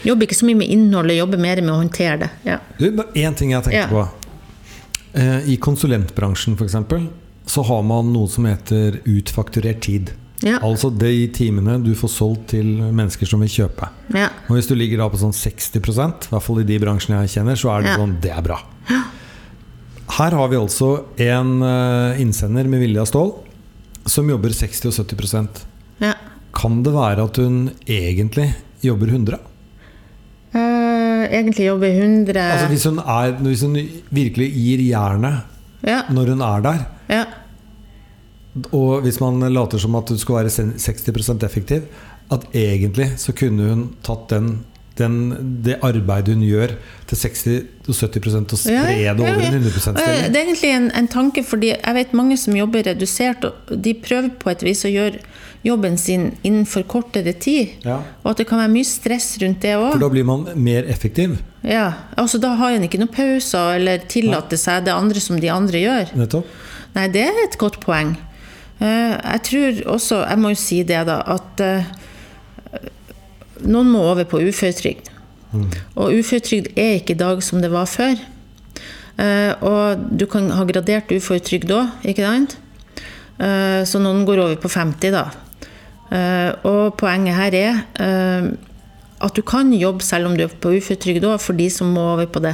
Jobber 0.02 0.24
ikke 0.24 0.38
så 0.38 0.46
mye 0.48 0.56
med 0.56 0.70
innholdet, 0.72 1.18
jobber 1.18 1.36
mer 1.36 1.60
med 1.60 1.74
å 1.74 1.76
håndtere 1.76 2.16
det. 2.22 2.30
Ja. 2.48 2.56
Du, 2.78 2.86
bare 2.96 3.12
én 3.12 3.36
ting 3.36 3.50
jeg 3.52 3.62
tenkte 3.66 3.76
Ja. 3.76 3.86
på. 3.86 4.08
Eh, 5.12 5.50
I 5.52 5.58
konsulentbransjen 5.60 6.56
f.eks. 6.56 6.74
så 7.46 7.62
har 7.68 7.82
man 7.82 8.14
noe 8.14 8.26
som 8.32 8.46
heter 8.48 9.02
utfakturert 9.04 9.82
tid. 9.82 10.14
Ja. 10.42 10.58
Altså 10.64 10.90
de 10.90 11.28
timene 11.34 11.76
du 11.84 11.92
får 11.98 12.10
solgt 12.10 12.48
til 12.54 12.66
mennesker 12.82 13.28
som 13.28 13.42
vil 13.44 13.52
kjøpe. 13.52 13.88
Ja. 14.14 14.28
Og 14.48 14.56
hvis 14.56 14.68
du 14.70 14.74
ligger 14.78 15.02
da 15.02 15.08
på 15.12 15.20
sånn 15.20 15.34
60% 15.36 16.26
i 16.28 16.32
hvert 16.32 16.46
fall 16.46 16.62
i 16.62 16.66
de 16.68 16.78
bransjene 16.82 17.22
jeg 17.24 17.36
kjenner, 17.36 17.58
så 17.58 17.70
er 17.76 17.82
det 17.82 17.92
Ja. 17.92 17.96
sånn 18.00 18.16
Det 18.22 18.32
er 18.34 18.42
bra. 18.42 18.58
Her 20.18 20.34
har 20.36 20.48
vi 20.48 20.56
altså 20.58 21.04
en 21.16 21.62
eh, 21.62 22.20
innsender 22.20 22.68
med 22.68 22.82
vilje 22.82 23.00
av 23.00 23.08
stål 23.08 23.32
som 24.06 24.28
jobber 24.28 24.50
60 24.50 24.90
og 24.90 25.06
70 25.06 25.62
ja. 26.02 26.14
Kan 26.52 26.82
det 26.82 26.92
være 26.92 27.24
at 27.24 27.38
hun 27.40 27.70
egentlig 27.86 28.50
jobber 28.82 29.06
100? 29.08 29.38
Uh, 30.52 31.22
egentlig 31.32 31.64
jobber 31.70 31.88
100 31.88 32.36
Altså 32.36 32.66
hvis 32.68 32.84
hun, 32.84 32.98
er, 32.98 33.38
hvis 33.40 33.62
hun 33.64 33.78
virkelig 34.12 34.50
gir 34.52 34.82
jernet 34.90 35.46
ja. 35.86 36.02
når 36.12 36.34
hun 36.34 36.42
er 36.44 36.66
der, 36.66 36.82
ja. 37.08 37.22
Og 38.72 39.06
hvis 39.06 39.20
man 39.22 39.40
later 39.52 39.80
som 39.80 39.96
at 39.96 40.10
du 40.12 40.18
skal 40.20 40.42
være 40.42 40.52
60% 40.76 41.46
effektiv, 41.46 41.88
at 42.32 42.44
egentlig 42.56 43.12
så 43.20 43.32
kunne 43.36 43.68
hun 43.68 43.84
tatt 44.04 44.28
den, 44.32 44.50
den, 44.98 45.16
det 45.64 45.78
arbeidet 45.84 46.36
hun 46.36 46.44
gjør, 46.44 46.74
til 47.08 47.16
60-70 47.16 47.88
og 47.88 47.96
spre 47.96 48.10
det 48.12 49.14
over 49.14 49.40
en 49.40 49.56
100 49.56 49.70
%-stilling? 49.72 50.26
Det 50.32 50.40
er 50.40 50.44
egentlig 50.44 50.72
en, 50.72 50.90
en 51.00 51.08
tanke, 51.08 51.44
fordi 51.44 51.72
jeg 51.72 51.96
vet 51.96 52.12
mange 52.16 52.36
som 52.40 52.56
jobber 52.56 52.84
redusert, 52.90 53.44
og 53.44 53.72
de 53.84 53.94
prøver 53.94 54.34
på 54.40 54.52
et 54.52 54.64
vis 54.68 54.84
å 54.84 54.92
gjøre 54.92 55.22
jobben 55.62 55.96
sin 55.98 56.32
innenfor 56.42 56.82
kortere 56.90 57.32
tid. 57.32 57.78
Ja. 57.86 58.00
Og 58.24 58.32
at 58.32 58.42
det 58.42 58.48
kan 58.50 58.60
være 58.60 58.72
mye 58.72 58.88
stress 58.88 59.36
rundt 59.40 59.62
det 59.62 59.76
òg. 59.78 59.92
For 59.94 60.02
da 60.02 60.10
blir 60.12 60.26
man 60.28 60.44
mer 60.58 60.88
effektiv. 60.90 61.38
Ja, 61.62 61.92
altså 62.18 62.40
da 62.42 62.56
har 62.58 62.74
en 62.74 62.84
ikke 62.84 62.98
noen 63.00 63.12
pauser 63.14 63.78
eller 63.78 64.02
tillater 64.10 64.58
seg 64.58 64.88
det 64.88 64.92
andre 64.92 65.22
som 65.22 65.38
de 65.40 65.52
andre 65.54 65.84
gjør. 65.84 66.12
Nettopp. 66.18 66.60
Nei, 66.96 67.06
det 67.14 67.22
er 67.30 67.38
et 67.46 67.56
godt 67.60 67.78
poeng. 67.80 68.16
Eh, 68.82 69.14
Jeg 69.32 69.40
tror 69.46 69.80
også, 69.94 70.22
jeg 70.26 70.38
må 70.42 70.50
jo 70.52 70.58
si 70.58 70.82
det, 70.82 70.98
da, 71.06 71.20
at 71.36 71.62
eh, 71.62 71.90
noen 73.62 73.92
må 73.94 74.02
over 74.10 74.26
på 74.28 74.40
uføretrygd. 74.42 75.10
Og 76.00 76.14
uføretrygd 76.16 76.70
er 76.80 76.94
ikke 76.96 77.12
i 77.14 77.20
dag 77.20 77.42
som 77.44 77.60
det 77.62 77.70
var 77.70 77.86
før. 77.90 78.16
Eh, 79.20 79.52
Og 79.62 80.02
du 80.18 80.26
kan 80.26 80.50
ha 80.50 80.64
gradert 80.64 81.12
uføretrygd 81.12 81.70
òg, 81.76 81.94
ikke 82.04 82.26
sant? 82.26 82.58
Så 83.88 83.98
noen 83.98 84.20
går 84.28 84.38
over 84.38 84.58
på 84.60 84.68
50, 84.70 85.10
da. 85.10 85.22
Og 86.68 86.92
poenget 87.00 87.34
her 87.34 87.54
er 87.58 87.80
at 89.24 89.34
du 89.34 89.40
kan 89.42 89.72
jobbe 89.74 90.04
selv 90.04 90.28
om 90.28 90.36
du 90.36 90.44
er 90.44 90.52
på 90.62 90.70
uføretrygd 90.76 91.24
òg, 91.26 91.40
for 91.42 91.56
de 91.58 91.66
som 91.72 91.90
må 91.90 92.04
over 92.12 92.28
på 92.30 92.42
det. 92.44 92.52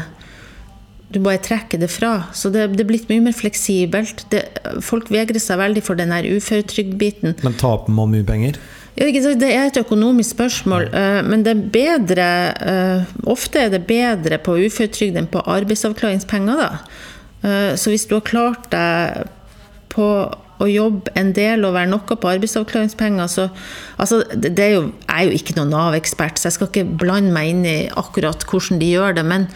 Du 1.08 1.20
bare 1.24 1.40
trekker 1.40 1.80
det 1.80 1.88
fra. 1.88 2.28
Så 2.36 2.50
det, 2.52 2.66
det 2.76 2.84
er 2.84 2.88
blitt 2.90 3.08
mye 3.08 3.22
mer 3.24 3.36
fleksibelt. 3.36 4.26
Det, 4.32 4.42
folk 4.84 5.08
vegrer 5.12 5.40
seg 5.40 5.60
veldig 5.60 5.84
for 5.86 5.96
den 5.96 6.12
uføretrygdbiten. 6.12 7.38
Men 7.46 7.56
taper 7.60 7.94
man 7.96 8.12
mye 8.12 8.26
penger? 8.28 8.58
Det 8.98 9.46
er 9.46 9.68
et 9.68 9.78
økonomisk 9.78 10.34
spørsmål, 10.34 10.88
eh, 10.90 11.20
men 11.22 11.44
det 11.46 11.52
er 11.52 11.60
bedre 11.70 12.26
eh, 12.66 13.12
Ofte 13.30 13.60
er 13.62 13.70
det 13.70 13.84
bedre 13.86 14.40
på 14.42 14.56
uføretrygd 14.58 15.20
enn 15.20 15.30
på 15.30 15.44
arbeidsavklaringspenger. 15.46 16.58
da. 16.58 16.70
Eh, 17.46 17.76
Så 17.76 17.94
hvis 17.94 18.08
du 18.10 18.16
har 18.16 18.26
klart 18.26 18.68
deg 18.74 19.30
på 19.94 20.08
å 20.58 20.66
jobbe 20.66 21.12
en 21.14 21.32
del 21.32 21.64
og 21.64 21.76
være 21.76 21.92
noe 21.92 22.18
på 22.18 22.32
arbeidsavklaringspenger, 22.34 23.30
så 23.30 23.48
altså, 23.96 24.24
det, 24.34 24.56
det 24.58 24.64
er 24.64 24.74
jo, 24.74 24.92
Jeg 25.06 25.14
er 25.14 25.24
jo 25.30 25.38
ikke 25.38 25.56
noen 25.56 25.70
Nav-ekspert, 25.70 26.36
så 26.36 26.48
jeg 26.48 26.58
skal 26.58 26.72
ikke 26.72 26.98
blande 26.98 27.32
meg 27.32 27.54
inn 27.54 27.64
i 27.64 27.78
akkurat 27.88 28.42
hvordan 28.44 28.82
de 28.82 28.90
gjør 28.90 29.14
det. 29.14 29.24
Men, 29.24 29.46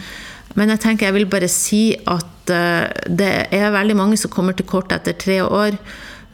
men 0.59 0.73
jeg 0.75 0.83
tenker 0.85 1.09
jeg 1.09 1.17
vil 1.17 1.29
bare 1.31 1.51
si 1.51 1.83
at 2.11 2.53
uh, 2.53 2.89
det 3.09 3.33
er 3.55 3.75
veldig 3.75 3.97
mange 3.99 4.19
som 4.21 4.33
kommer 4.33 4.57
til 4.57 4.69
kort 4.69 4.93
etter 4.95 5.17
tre 5.19 5.41
år. 5.45 5.79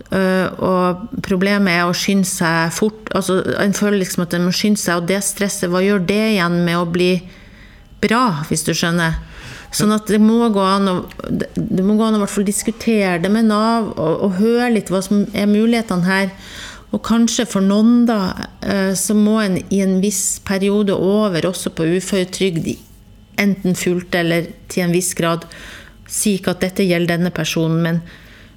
Uh, 0.08 0.46
og 0.64 1.08
problemet 1.26 1.74
er 1.74 1.84
å 1.86 1.96
skynde 1.96 2.28
seg 2.28 2.72
fort. 2.74 3.10
altså 3.14 3.42
En 3.60 3.76
føler 3.76 4.00
liksom 4.00 4.24
at 4.24 4.36
en 4.36 4.46
må 4.48 4.54
skynde 4.56 4.80
seg, 4.80 5.02
og 5.02 5.08
det 5.10 5.20
stresset, 5.26 5.68
hva 5.70 5.84
gjør 5.84 6.06
det 6.08 6.22
igjen 6.34 6.62
med 6.64 6.80
å 6.80 6.88
bli 6.88 7.12
bra, 8.02 8.44
hvis 8.48 8.64
du 8.66 8.72
skjønner? 8.72 9.18
Sånn 9.74 9.92
at 9.92 10.08
det 10.08 10.20
må 10.22 10.46
gå 10.48 10.62
an 10.64 10.88
å, 10.88 10.94
det 11.28 11.84
må 11.84 11.98
gå 11.98 12.06
an 12.06 12.16
å 12.16 12.22
hvert 12.22 12.32
fall 12.32 12.46
diskutere 12.48 13.18
det 13.20 13.28
med 13.32 13.50
Nav 13.50 13.90
og, 13.92 14.14
og 14.24 14.38
høre 14.38 14.70
litt 14.78 14.88
hva 14.92 15.02
som 15.04 15.26
er 15.36 15.50
mulighetene 15.50 16.08
her. 16.08 16.32
Og 16.88 17.02
kanskje 17.04 17.44
for 17.44 17.60
noen, 17.60 18.06
da, 18.08 18.48
eh, 18.64 18.94
så 18.96 19.12
må 19.12 19.36
en 19.42 19.58
i 19.68 19.82
en 19.84 19.98
viss 20.00 20.38
periode 20.48 20.96
over 20.96 21.50
også 21.50 21.74
på 21.76 21.84
uføretrygd, 21.98 22.70
enten 23.38 23.76
fullt 23.78 24.14
eller 24.18 24.50
til 24.68 24.86
en 24.86 24.94
viss 24.94 25.14
grad, 25.18 25.46
si 26.08 26.38
ikke 26.38 26.56
at 26.56 26.64
dette 26.64 26.86
gjelder 26.88 27.16
denne 27.16 27.32
personen, 27.34 27.80
men 27.84 28.02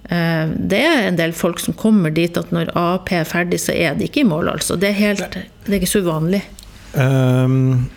eh, 0.10 0.52
det 0.56 0.84
er 0.88 1.08
en 1.08 1.20
del 1.20 1.36
folk 1.38 1.60
som 1.60 1.78
kommer 1.78 2.14
dit 2.16 2.38
at 2.38 2.52
når 2.56 2.74
AAP 2.80 3.16
er 3.22 3.28
ferdig, 3.28 3.62
så 3.64 3.76
er 3.76 3.98
de 4.00 4.08
ikke 4.08 4.24
i 4.26 4.30
mål, 4.30 4.54
altså. 4.56 4.80
Det 4.80 4.92
er, 4.92 5.00
helt, 5.00 5.42
det 5.66 5.74
er 5.74 5.82
ikke 5.82 5.96
så 5.96 6.06
uvanlig. 6.06 6.46
Um 6.92 7.90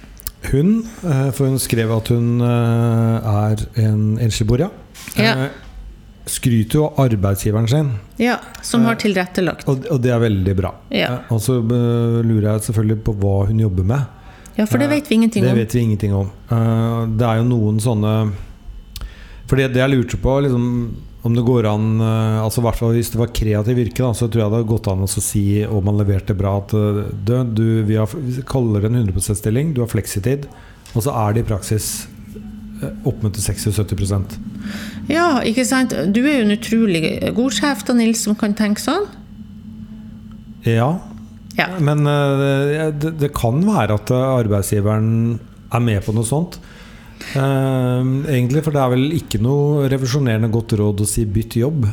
hun, 0.52 0.86
eh, 1.04 1.30
for 1.32 1.48
hun 1.48 1.60
skrev 1.60 1.92
at 1.94 2.10
hun 2.12 2.40
eh, 2.44 3.28
er 3.34 3.62
en 3.84 4.16
ensligboer, 4.22 4.66
ja. 4.66 4.72
Eh, 5.16 5.60
Skryter 6.24 6.78
jo 6.78 6.86
av 6.86 7.02
arbeidsgiveren 7.04 7.66
sin, 7.68 7.88
Ja, 8.16 8.38
som 8.64 8.86
har 8.88 8.96
tilrettelagt. 8.96 9.66
og 9.68 9.84
og 9.90 10.00
det 10.00 10.10
er 10.10 10.22
veldig 10.22 10.54
bra. 10.56 10.70
Ja. 10.88 11.18
Og 11.28 11.42
så 11.44 11.58
lurer 11.60 12.46
jeg 12.54 12.64
selvfølgelig 12.64 13.02
på 13.04 13.12
hva 13.20 13.34
hun 13.50 13.60
jobber 13.60 13.84
med. 13.84 14.06
Ja, 14.56 14.66
for 14.70 14.78
det 14.78 14.86
vet 14.90 15.08
vi 15.10 15.16
ingenting 15.18 15.42
Det 15.42 15.50
om. 15.50 15.58
vet 15.58 15.74
vi 15.74 15.80
ingenting 15.82 16.12
om. 16.14 16.28
Eh, 16.50 17.06
Det 17.18 17.26
er 17.26 17.40
jo 17.40 17.48
noen 17.48 17.80
sånne 17.82 18.12
For 19.48 19.56
det 19.56 19.72
det 19.74 19.82
jeg 19.82 19.90
lurte 19.90 20.16
på, 20.22 20.36
liksom, 20.46 20.68
om 21.24 21.34
det 21.34 21.44
går 21.44 21.66
an 21.68 22.00
eh, 22.00 22.38
Altså 22.44 22.62
hvert 22.64 22.78
fall 22.78 22.94
Hvis 22.94 23.10
det 23.12 23.18
var 23.20 23.32
kreativ 23.34 23.76
virke, 23.76 24.02
da, 24.04 24.12
så 24.14 24.28
tror 24.28 24.44
jeg 24.44 24.50
det 24.52 24.58
hadde 24.60 24.70
gått 24.70 24.88
an 24.92 25.04
å 25.04 25.10
si 25.10 25.64
om 25.66 25.84
man 25.84 25.98
leverte 25.98 26.36
bra 26.38 26.58
at 26.62 26.74
eh, 26.76 27.02
du, 27.24 27.34
du, 27.56 27.66
vi, 27.88 27.96
har, 27.98 28.08
vi 28.14 28.42
kaller 28.46 28.84
det 28.84 28.92
en 28.92 29.00
100 29.02 29.12
%-stilling, 29.20 29.74
du 29.74 29.80
har 29.82 29.90
fleksitid, 29.90 30.46
og 30.94 31.02
så 31.02 31.14
er 31.26 31.34
det 31.34 31.44
i 31.44 31.48
praksis 31.48 31.88
eh, 32.82 32.92
opp 33.08 33.22
mot 33.24 33.34
60-70 33.34 34.38
Ja, 35.10 35.40
ikke 35.44 35.64
sant. 35.66 35.92
Du 36.14 36.20
er 36.24 36.38
jo 36.38 36.46
en 36.46 36.54
utrolig 36.56 37.34
god 37.36 37.56
sjef, 37.56 37.82
da, 37.88 37.96
Nils, 37.98 38.22
som 38.24 38.36
kan 38.38 38.54
tenke 38.54 38.80
sånn. 38.84 39.08
Ja, 40.64 40.92
Ja. 41.54 41.68
men 41.78 42.06
eh, 42.10 42.90
det, 42.90 43.14
det 43.20 43.32
kan 43.36 43.60
være 43.66 43.94
at 44.00 44.10
eh, 44.10 44.30
arbeidsgiveren 44.40 45.38
er 45.74 45.84
med 45.84 46.02
på 46.06 46.14
noe 46.16 46.26
sånt. 46.26 46.58
Uh, 47.32 48.02
egentlig, 48.28 48.60
for 48.66 48.74
det 48.74 48.80
er 48.82 48.90
vel 48.92 49.14
ikke 49.16 49.38
noe 49.40 49.86
revisjonerende 49.88 50.50
godt 50.52 50.74
råd 50.76 51.00
å 51.00 51.06
si 51.08 51.24
'bytt 51.24 51.56
jobb'. 51.56 51.86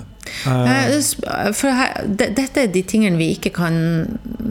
Eh, 0.46 1.52
For 1.54 1.72
her, 1.74 2.06
de- 2.06 2.30
dette 2.36 2.62
er 2.64 2.68
de 2.68 2.82
tingene 2.84 3.18
vi 3.18 3.32
ikke 3.36 3.52
kan 3.54 3.78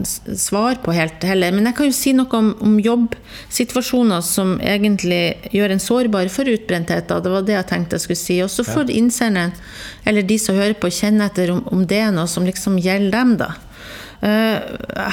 svare 0.03 0.79
på 0.83 0.93
helt 0.93 1.23
heller. 1.23 1.51
Men 1.51 1.65
jeg 1.65 1.75
kan 1.75 1.85
jo 1.85 1.95
si 1.95 2.13
noe 2.13 2.27
om, 2.37 2.55
om 2.61 2.79
jobbsituasjoner 2.79 4.21
som 4.25 4.57
egentlig 4.59 5.37
gjør 5.53 5.71
en 5.75 5.79
sårbar 5.79 6.29
for 6.29 6.45
utbrenthet. 6.45 7.07
da. 7.07 7.19
Det 7.19 7.31
var 7.31 7.41
det 7.47 7.55
jeg 7.55 7.67
tenkte 7.67 7.95
jeg 7.97 8.05
skulle 8.05 8.23
si. 8.23 8.41
Og 8.43 8.49
så 8.49 8.65
får 8.67 8.89
innsenderen, 8.91 9.53
eller 10.05 10.21
de 10.27 10.37
som 10.39 10.55
hører 10.55 10.75
på, 10.79 10.91
kjenne 10.91 11.25
etter 11.29 11.51
om, 11.51 11.63
om 11.71 11.85
det 11.85 11.99
er 11.99 12.11
noe 12.11 12.27
som 12.27 12.45
liksom 12.45 12.77
gjelder 12.81 13.11
dem, 13.11 13.37
da. 13.37 13.53
Eh, 14.21 14.57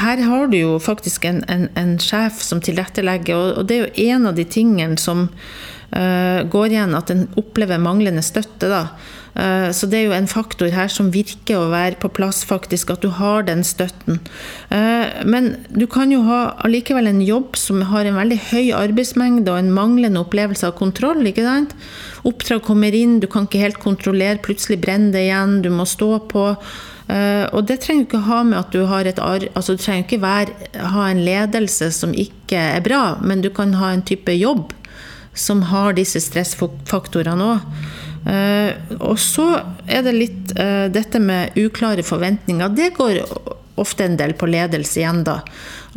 her 0.05 0.23
har 0.29 0.51
du 0.53 0.59
jo 0.59 0.79
faktisk 0.83 1.25
en, 1.29 1.43
en, 1.49 1.69
en 1.81 1.97
sjef 2.03 2.43
som 2.45 2.61
tilrettelegger, 2.65 3.37
og, 3.37 3.61
og 3.63 3.69
det 3.69 3.79
er 3.79 3.87
jo 3.87 4.09
en 4.13 4.29
av 4.29 4.37
de 4.37 4.45
tingene 4.45 5.01
som 5.01 5.29
uh, 5.29 6.41
går 6.53 6.75
igjen, 6.75 6.97
at 6.97 7.13
en 7.15 7.25
opplever 7.41 7.81
manglende 7.81 8.25
støtte. 8.25 8.69
da. 8.69 8.83
Eh, 9.39 9.71
Så 9.73 9.87
det 9.89 10.01
er 10.01 10.05
jo 10.09 10.17
en 10.17 10.29
faktor 10.29 10.69
her 10.75 10.91
som 10.93 11.13
virker 11.15 11.57
å 11.57 11.71
være 11.73 11.97
på 12.03 12.11
plass, 12.13 12.43
faktisk, 12.45 12.91
at 12.93 13.05
du 13.07 13.09
har 13.17 13.47
den 13.47 13.63
støtten. 13.65 14.19
Men 15.25 15.57
du 15.71 15.87
kan 15.87 16.11
jo 16.13 16.25
ha 16.27 16.41
allikevel 16.67 17.07
en 17.07 17.23
jobb 17.23 17.57
som 17.57 17.81
har 17.93 18.09
en 18.09 18.19
veldig 18.19 18.41
høy 18.51 18.73
arbeidsmengde 18.75 19.53
og 19.53 19.61
en 19.61 19.73
manglende 19.73 20.21
opplevelse 20.21 20.67
av 20.67 20.77
kontroll. 20.81 21.23
ikke 21.27 21.47
sant? 21.47 21.77
Oppdrag 22.27 22.65
kommer 22.67 22.93
inn, 22.93 23.21
du 23.21 23.29
kan 23.31 23.47
ikke 23.47 23.63
helt 23.63 23.81
kontrollere, 23.81 24.43
plutselig 24.43 24.81
brenner 24.83 25.15
det 25.15 25.29
igjen, 25.29 25.61
du 25.63 25.71
må 25.71 25.87
stå 25.87 26.19
på. 26.29 26.49
Eh, 27.09 27.45
Og 27.57 27.65
det 27.67 27.81
trenger 27.81 28.05
ikke 28.05 28.25
ha 28.27 28.43
med 28.45 28.59
at 28.59 28.73
du 28.75 28.85
har 28.87 29.09
et 29.09 29.19
ar 29.19 29.45
altså 29.55 29.77
du 29.77 29.83
trenger 29.83 30.05
ikke 30.05 30.21
være, 30.21 30.53
ha 30.93 31.07
en 31.09 31.23
ledelse 31.25 31.91
som 31.97 32.13
ikke 32.13 32.59
er 32.77 32.85
bra, 32.85 33.17
men 33.23 33.41
du 33.41 33.49
kan 33.51 33.73
ha 33.81 33.93
en 33.93 34.05
type 34.05 34.33
jobb 34.37 34.75
som 35.39 35.63
har 35.71 35.95
disse 35.95 36.21
stressfaktorene 36.21 37.47
òg. 37.55 37.73
Eh, 38.29 38.75
og 38.99 39.17
så 39.23 39.47
er 39.87 40.03
det 40.05 40.17
litt 40.17 40.53
eh, 40.59 40.89
dette 40.93 41.21
med 41.23 41.57
uklare 41.57 42.03
forventninger. 42.05 42.75
Det 42.75 42.91
går 42.99 43.23
ofte 43.79 44.05
en 44.05 44.19
del 44.19 44.35
på 44.35 44.49
ledelse 44.51 44.99
igjen, 45.01 45.23
da. 45.25 45.41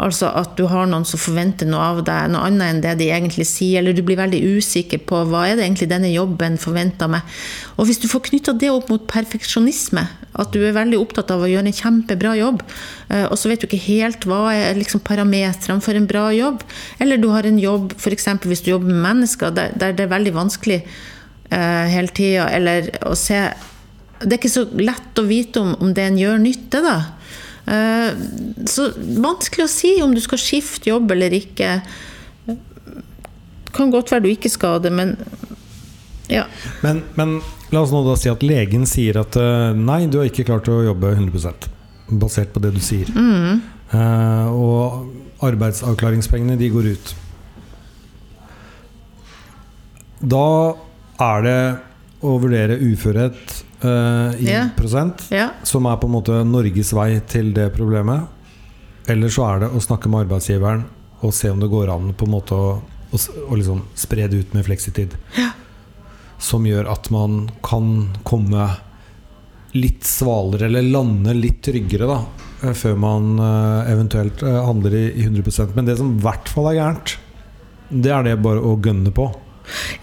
Altså 0.01 0.31
at 0.33 0.55
du 0.57 0.63
har 0.71 0.87
noen 0.89 1.05
som 1.05 1.21
forventer 1.21 1.67
noe 1.69 1.83
av 1.91 1.99
deg, 2.07 2.31
noe 2.33 2.47
annet 2.47 2.67
enn 2.71 2.81
det 2.81 2.95
de 3.03 3.09
egentlig 3.13 3.45
sier, 3.45 3.81
eller 3.81 3.93
du 3.93 4.01
blir 4.05 4.17
veldig 4.17 4.39
usikker 4.57 5.03
på 5.05 5.19
hva 5.29 5.43
er 5.45 5.59
det 5.59 5.67
egentlig 5.67 5.91
denne 5.91 6.09
jobben 6.09 6.57
forventer 6.61 7.11
meg. 7.11 7.37
Og 7.77 7.85
hvis 7.89 8.01
du 8.01 8.07
får 8.09 8.25
knytta 8.31 8.55
det 8.57 8.71
opp 8.73 8.89
mot 8.89 9.05
perfeksjonisme, 9.11 10.07
at 10.41 10.53
du 10.55 10.61
er 10.63 10.73
veldig 10.73 10.97
opptatt 11.01 11.33
av 11.35 11.43
å 11.43 11.49
gjøre 11.51 11.69
en 11.69 11.77
kjempebra 11.77 12.33
jobb, 12.39 12.63
eh, 13.11 13.27
og 13.27 13.37
så 13.37 13.51
vet 13.51 13.61
du 13.61 13.67
ikke 13.69 13.83
helt 13.85 14.25
hva 14.29 14.41
er 14.55 14.79
liksom 14.79 15.03
parametrene 15.05 15.85
for 15.85 15.97
en 15.97 16.09
bra 16.09 16.29
jobb, 16.33 16.65
eller 17.03 17.21
du 17.21 17.29
har 17.35 17.45
en 17.45 17.61
jobb, 17.61 17.93
f.eks. 17.99 18.29
hvis 18.47 18.65
du 18.65 18.73
jobber 18.73 18.89
med 18.89 19.03
mennesker, 19.05 19.53
der, 19.53 19.75
der 19.77 19.93
det 19.93 20.07
er 20.07 20.15
veldig 20.15 20.33
vanskelig 20.33 20.81
uh, 21.51 21.85
hele 21.91 22.09
tida, 22.15 22.47
eller 22.55 22.89
å 23.05 23.13
se 23.17 23.43
Det 24.21 24.35
er 24.35 24.37
ikke 24.37 24.53
så 24.53 24.67
lett 24.77 25.17
å 25.17 25.25
vite 25.25 25.61
om, 25.61 25.71
om 25.81 25.93
det 25.97 26.03
en 26.05 26.19
gjør 26.19 26.41
nytte, 26.41 26.81
da. 26.85 26.97
Eh, 27.71 28.11
så 28.67 28.89
vanskelig 29.23 29.65
å 29.65 29.71
si 29.71 29.93
om 30.03 30.15
du 30.15 30.21
skal 30.23 30.41
skifte 30.41 30.91
jobb 30.91 31.11
eller 31.15 31.35
ikke. 31.37 31.77
Kan 33.71 33.93
godt 33.93 34.11
være 34.11 34.25
du 34.25 34.31
ikke 34.33 34.51
skal 34.51 34.81
det, 34.83 34.91
men 34.91 35.15
ja. 36.31 36.45
Men, 36.83 37.01
men 37.19 37.39
la 37.71 37.83
oss 37.83 37.91
nå 37.91 38.03
da 38.05 38.15
si 38.19 38.31
at 38.31 38.43
legen 38.43 38.85
sier 38.87 39.19
at 39.21 39.35
eh, 39.39 39.71
nei, 39.75 40.05
du 40.11 40.19
har 40.21 40.29
ikke 40.29 40.47
klart 40.47 40.69
å 40.71 40.81
jobbe 40.85 41.13
100 41.15 41.67
basert 42.21 42.51
på 42.53 42.63
det 42.63 42.73
du 42.75 42.81
sier. 42.83 43.11
Eh, 43.11 44.47
og 44.51 45.43
arbeidsavklaringspengene, 45.43 46.59
de 46.59 46.69
går 46.71 46.91
ut. 46.93 47.13
Da 50.21 50.47
er 51.25 51.45
det 51.47 51.59
å 52.21 52.35
vurdere 52.41 52.77
uførhet 52.77 53.61
eh, 53.83 54.41
i 54.41 54.49
yeah. 54.49 54.69
prosent, 54.77 55.25
yeah. 55.31 55.55
som 55.63 55.85
er 55.85 55.97
på 56.01 56.09
en 56.09 56.15
måte 56.15 56.43
Norges 56.47 56.93
vei 56.97 57.15
til 57.29 57.53
det 57.55 57.69
problemet. 57.75 58.29
Eller 59.09 59.33
så 59.33 59.47
er 59.47 59.63
det 59.63 59.71
å 59.73 59.81
snakke 59.81 60.09
med 60.11 60.27
arbeidsgiveren 60.27 60.85
og 61.21 61.33
se 61.35 61.49
om 61.51 61.59
det 61.61 61.69
går 61.69 61.91
an 61.93 62.13
på 62.17 62.27
en 62.27 62.33
måte 62.33 62.57
å, 62.57 62.69
å, 62.81 63.19
å 63.47 63.57
liksom 63.57 63.83
spre 63.97 64.27
det 64.29 64.41
ut 64.41 64.55
med 64.57 64.65
fleksitid. 64.65 65.17
Som 66.41 66.65
gjør 66.65 66.89
at 66.89 67.11
man 67.13 67.43
kan 67.65 68.09
komme 68.25 68.69
litt 69.77 70.03
svalere, 70.07 70.67
eller 70.67 70.81
lande 70.81 71.35
litt 71.37 71.61
tryggere, 71.63 72.07
da. 72.09 72.19
eh, 72.63 72.73
Før 72.75 72.97
man 72.99 73.37
uh, 73.39 73.87
eventuelt 73.89 74.41
uh, 74.43 74.63
handler 74.65 74.95
i, 74.97 75.05
i 75.21 75.27
100% 75.27 75.77
Men 75.77 75.87
det 75.87 75.97
som 75.99 76.11
i 76.11 76.23
hvert 76.23 76.51
fall 76.51 76.71
er 76.71 76.79
gærent, 76.81 77.15
det 77.91 78.11
er 78.11 78.25
det 78.27 78.41
bare 78.43 78.63
å 78.63 78.77
gønne 78.79 79.13
på. 79.15 79.29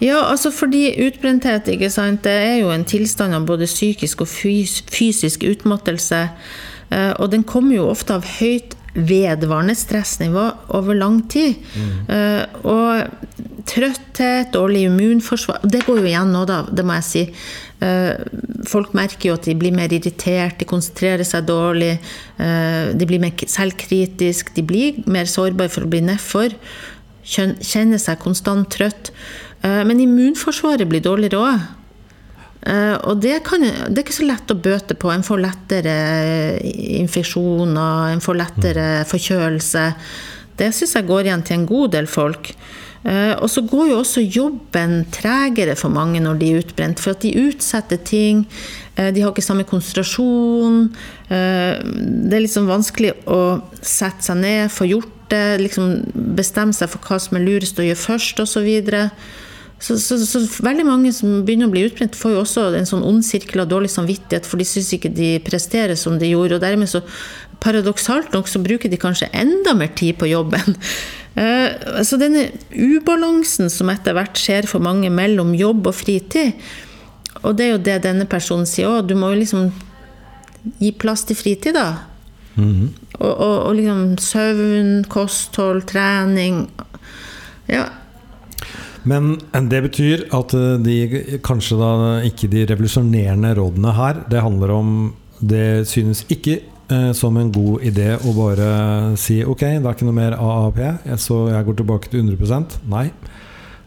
Ja, 0.03 0.23
altså 0.31 0.51
fordi 0.51 0.95
utbrenthet 1.05 1.67
ikke 1.67 1.91
sant, 1.93 2.23
det 2.23 2.31
er 2.31 2.57
jo 2.61 2.73
en 2.73 2.85
tilstand 2.85 3.35
av 3.35 3.45
både 3.49 3.69
psykisk 3.69 4.21
og 4.25 4.31
fys 4.31 4.81
fysisk 4.89 5.43
utmattelse. 5.43 6.29
eh, 6.91 7.13
Og 7.19 7.31
den 7.31 7.43
kommer 7.43 7.75
jo 7.75 7.89
ofte 7.89 8.13
av 8.13 8.25
høyt 8.39 8.75
vedvarende 8.95 9.75
stressnivå 9.77 10.47
over 10.73 10.93
lang 10.97 11.21
tid. 11.29 11.55
Mm. 11.77 12.65
Og 12.65 13.05
trøtthet, 13.69 14.49
dårlig 14.53 14.87
immunforsvar 14.87 15.61
Det 15.63 15.83
går 15.85 16.01
jo 16.01 16.09
igjen 16.09 16.31
nå, 16.33 16.45
da, 16.49 16.63
det 16.71 16.85
må 16.85 16.97
jeg 16.97 17.07
si. 17.09 17.23
Eh, 17.85 18.13
Folk 18.67 18.93
merker 18.97 19.29
jo 19.29 19.35
at 19.37 19.45
de 19.47 19.55
blir 19.55 19.75
mer 19.75 19.93
irritert, 19.95 20.57
de 20.59 20.67
konsentrerer 20.67 21.23
seg 21.27 21.45
dårlig, 21.47 21.93
eh, 22.41 22.89
de 22.97 23.07
blir 23.07 23.21
mer 23.23 23.45
selvkritiske, 23.47 24.55
de 24.57 24.65
blir 24.67 24.99
mer 25.07 25.29
sårbare 25.29 25.71
for 25.71 25.85
å 25.85 25.91
bli 25.91 26.01
nedfor. 26.09 26.55
Kjenner 27.23 28.01
seg 28.01 28.19
konstant 28.19 28.67
trøtt. 28.73 29.13
Eh, 29.63 29.83
Men 29.85 29.99
immunforsvaret 29.99 30.87
blir 30.87 31.03
dårligere 31.05 31.43
òg. 31.43 31.67
Og 33.07 33.21
det, 33.23 33.37
kan, 33.47 33.61
det 33.63 33.95
er 33.95 34.03
ikke 34.03 34.13
så 34.17 34.25
lett 34.27 34.51
å 34.51 34.57
bøte 34.59 34.93
på. 34.99 35.07
En 35.13 35.23
får 35.23 35.39
lettere 35.39 35.93
infeksjoner, 36.99 38.11
en 38.11 38.19
får 38.21 38.35
lettere 38.35 38.87
forkjølelse. 39.07 39.85
Det 40.59 40.67
syns 40.75 40.97
jeg 40.97 41.07
går 41.07 41.29
igjen 41.29 41.45
til 41.47 41.55
en 41.55 41.65
god 41.69 41.93
del 41.95 42.09
folk. 42.11 42.51
Eh, 43.07 43.31
og 43.39 43.47
så 43.47 43.63
går 43.63 43.93
jo 43.93 43.99
også 44.01 44.21
jobben 44.25 45.05
tregere 45.15 45.77
for 45.79 45.91
mange 45.93 46.19
når 46.19 46.39
de 46.41 46.49
er 46.51 46.59
utbrent, 46.65 46.99
for 46.99 47.15
at 47.15 47.23
de 47.23 47.31
utsetter 47.47 47.97
ting. 48.03 48.45
eh, 48.97 49.11
De 49.11 49.21
har 49.21 49.31
ikke 49.31 49.41
samme 49.45 49.63
konsentrasjon. 49.63 50.91
eh, 51.29 51.79
Det 51.79 52.33
er 52.33 52.43
liksom 52.43 52.67
vanskelig 52.67 53.13
å 53.25 53.61
sette 53.81 54.23
seg 54.23 54.37
ned, 54.37 54.69
få 54.71 54.85
gjort 54.85 55.29
det, 55.29 55.61
liksom 55.61 56.11
bestemme 56.35 56.73
seg 56.73 56.89
for 56.89 56.99
hva 56.99 57.19
som 57.19 57.37
er 57.37 57.45
lurest 57.45 57.79
å 57.79 57.85
gjøre 57.85 57.95
først, 57.95 58.39
osv. 58.39 58.51
Så, 58.51 58.63
videre. 58.63 59.11
Så, 59.79 59.95
så, 59.99 60.17
så 60.27 60.41
veldig 60.63 60.83
mange 60.83 61.11
som 61.15 61.39
begynner 61.47 61.69
å 61.69 61.73
bli 61.73 61.85
utbrent, 61.87 62.17
får 62.19 62.33
jo 62.33 62.41
også 62.41 62.65
en 62.75 62.87
sånn 62.89 63.05
ond 63.07 63.23
sirkel 63.23 63.63
av 63.63 63.69
dårlig 63.71 63.91
samvittighet, 63.93 64.47
for 64.47 64.59
de 64.59 64.67
syns 64.67 64.91
ikke 64.95 65.11
de 65.15 65.37
presterer 65.45 65.95
som 65.99 66.17
de 66.19 66.33
gjorde. 66.33 66.57
Og 66.57 66.63
dermed 66.65 66.91
så, 66.91 66.99
paradoksalt 67.63 68.35
nok, 68.35 68.49
så 68.51 68.59
bruker 68.63 68.91
de 68.91 68.99
kanskje 68.99 69.31
enda 69.35 69.73
mer 69.77 69.93
tid 69.95 70.19
på 70.19 70.31
jobben. 70.33 70.75
Eh, 71.39 72.01
Så 72.03 72.17
denne 72.17 72.47
ubalansen 72.73 73.69
som 73.71 73.87
etter 73.93 74.15
hvert 74.17 74.35
skjer 74.35 74.65
for 74.67 74.81
mange 74.83 75.11
mellom 75.13 75.51
jobb 75.55 75.85
og 75.87 75.95
fritid, 75.95 76.57
og 77.45 77.53
det 77.55 77.67
er 77.67 77.69
jo 77.69 77.81
det 77.85 77.97
denne 78.03 78.25
personen 78.27 78.65
sier 78.67 78.89
òg, 78.89 79.05
du 79.07 79.13
må 79.15 79.29
jo 79.31 79.37
liksom 79.43 79.67
gi 80.81 80.89
plass 80.99 81.23
til 81.29 81.37
fritid, 81.39 81.77
da. 81.77 82.01
og, 83.21 83.29
og, 83.29 83.55
og 83.69 83.77
liksom 83.77 84.01
søvn, 84.19 84.91
kosthold, 85.07 85.85
trening. 85.93 86.65
Ja, 87.69 87.85
Men 89.07 89.37
det 89.71 89.79
betyr 89.85 90.25
at 90.35 90.53
eh, 90.57 90.75
de 90.83 90.97
kanskje 91.45 91.77
da 91.79 91.91
ikke 92.27 92.49
de 92.51 92.65
revolusjonerende 92.67 93.53
rådene 93.55 93.93
her 93.95 94.23
Det 94.31 94.41
handler 94.43 94.73
om 94.75 94.89
Det 95.39 95.87
synes 95.87 96.25
ikke 96.27 96.57
eh, 96.91 97.11
som 97.15 97.37
en 97.39 97.51
god 97.51 97.85
idé 97.87 98.15
å 98.17 98.33
bare 98.35 98.71
si 99.19 99.39
ok, 99.45 99.63
det 99.79 99.85
er 99.85 99.95
ikke 99.95 100.09
noe 100.09 100.19
mer 100.19 100.35
AAP, 100.35 100.81
så 101.21 101.45
jeg 101.53 101.67
går 101.67 101.79
tilbake 101.79 102.11
til 102.11 102.25
100 102.27 102.81
Nei. 102.91 103.07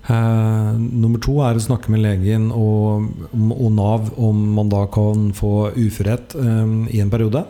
Eh, 0.03 0.70
nummer 0.79 1.20
to 1.22 1.37
er 1.46 1.59
å 1.59 1.62
snakke 1.62 1.92
med 1.92 2.03
legen 2.03 2.48
og, 2.51 3.05
og 3.37 3.68
Nav 3.77 4.09
om 4.18 4.40
man 4.57 4.72
da 4.72 4.87
kan 4.90 5.29
få 5.37 5.70
uførhet 5.77 6.35
eh, 6.40 6.72
i 6.96 7.03
en 7.05 7.12
periode. 7.12 7.44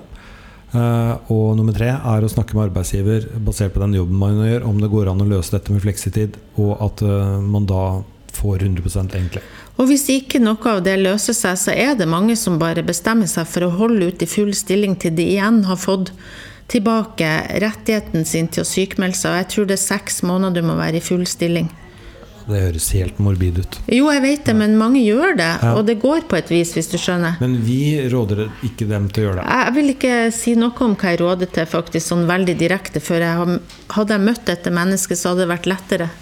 Eh, 0.73 1.33
og 1.33 1.57
nummer 1.59 1.75
tre 1.77 1.91
er 1.93 2.25
å 2.25 2.31
snakke 2.33 2.57
med 2.57 2.71
arbeidsgiver 2.71 3.27
basert 3.45 3.75
på 3.75 3.83
den 3.83 3.99
jobben 3.99 4.17
man 4.17 4.41
gjør, 4.41 4.65
om 4.71 4.79
det 4.81 4.89
går 4.93 5.11
an 5.13 5.21
å 5.21 5.29
løse 5.29 5.53
dette 5.53 5.75
med 5.75 5.85
fleksitid, 5.85 6.39
og 6.57 6.73
at 6.87 7.03
eh, 7.05 7.35
man 7.45 7.69
da 7.69 7.85
får 8.33 8.65
100% 8.65 9.13
egentlig. 9.19 9.43
Og 9.77 9.91
hvis 9.91 10.07
ikke 10.13 10.41
noe 10.41 10.73
av 10.73 10.81
det 10.85 10.97
løser 11.01 11.37
seg, 11.37 11.59
så 11.61 11.75
er 11.77 11.93
det 11.99 12.09
mange 12.09 12.37
som 12.41 12.57
bare 12.61 12.85
bestemmer 12.87 13.29
seg 13.29 13.49
for 13.49 13.67
å 13.67 13.75
holde 13.77 14.09
ut 14.09 14.25
i 14.25 14.29
full 14.29 14.55
stilling 14.57 14.97
til 15.01 15.13
de 15.17 15.29
igjen 15.35 15.63
har 15.69 15.81
fått 15.81 16.15
tilbake 16.73 17.29
rettigheten 17.61 18.25
sin 18.29 18.49
til 18.49 18.65
å 18.65 18.69
sykmelde 18.69 19.19
seg. 19.19 19.35
Og 19.35 19.41
jeg 19.43 19.51
tror 19.53 19.69
det 19.69 19.77
er 19.77 19.85
seks 19.85 20.23
måneder 20.25 20.63
du 20.63 20.69
må 20.71 20.79
være 20.81 21.01
i 21.01 21.05
full 21.05 21.27
stilling. 21.29 21.69
Det 22.47 22.61
høres 22.65 22.89
helt 22.97 23.21
morbid 23.23 23.61
ut. 23.63 23.79
Jo, 23.93 24.09
jeg 24.13 24.23
vet 24.25 24.45
det, 24.49 24.55
men 24.59 24.75
mange 24.81 25.03
gjør 25.05 25.37
det. 25.39 25.51
Ja. 25.63 25.75
Og 25.79 25.87
det 25.89 25.99
går 26.03 26.27
på 26.31 26.39
et 26.39 26.51
vis, 26.53 26.75
hvis 26.77 26.91
du 26.93 26.99
skjønner. 27.01 27.39
Men 27.43 27.59
vi 27.67 27.83
råder 28.13 28.49
ikke 28.67 28.89
dem 28.91 29.09
til 29.13 29.25
å 29.25 29.29
gjøre 29.29 29.41
det. 29.43 29.47
Jeg 29.61 29.77
vil 29.79 29.95
ikke 29.95 30.19
si 30.35 30.57
noe 30.59 30.87
om 30.87 30.97
hva 30.99 31.15
jeg 31.15 31.23
råder 31.23 31.53
til, 31.55 31.71
faktisk, 31.71 32.09
sånn 32.09 32.27
veldig 32.31 32.59
direkte. 32.59 33.03
For 33.05 33.23
jeg 33.23 33.59
hadde 33.97 34.19
jeg 34.19 34.27
møtt 34.27 34.47
dette 34.51 34.75
mennesket, 34.75 35.21
så 35.21 35.33
hadde 35.33 35.47
det 35.47 35.53
vært 35.55 35.71
lettere. 35.71 36.13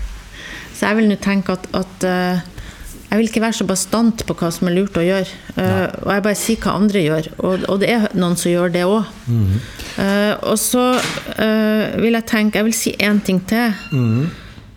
Så 0.74 0.88
jeg 0.88 1.00
vil 1.00 1.10
nå 1.10 1.20
tenke 1.20 1.56
at, 1.56 1.66
at 1.76 2.08
eh, 2.08 2.44
jeg 3.10 3.18
vil 3.18 3.26
ikke 3.26 3.42
være 3.42 3.58
så 3.58 3.64
bastant 3.66 4.22
på 4.26 4.34
hva 4.38 4.52
som 4.54 4.68
er 4.70 4.76
lurt 4.76 4.98
å 5.00 5.02
gjøre. 5.02 5.38
Uh, 5.56 5.88
og 6.04 6.12
jeg 6.14 6.22
bare 6.28 6.38
sier 6.38 6.60
hva 6.62 6.76
andre 6.78 7.00
gjør. 7.02 7.28
Og, 7.42 7.64
og 7.66 7.80
det 7.82 7.88
er 7.90 8.04
noen 8.14 8.36
som 8.38 8.52
gjør 8.52 8.70
det 8.76 8.84
òg. 8.86 9.08
og 10.46 10.54
så 10.62 10.84
uh, 10.94 11.98
vil 11.98 12.14
jeg 12.14 12.26
tenke 12.30 12.60
Jeg 12.60 12.68
vil 12.68 12.76
si 12.78 12.94
én 13.02 13.18
ting 13.26 13.42
til. 13.50 13.74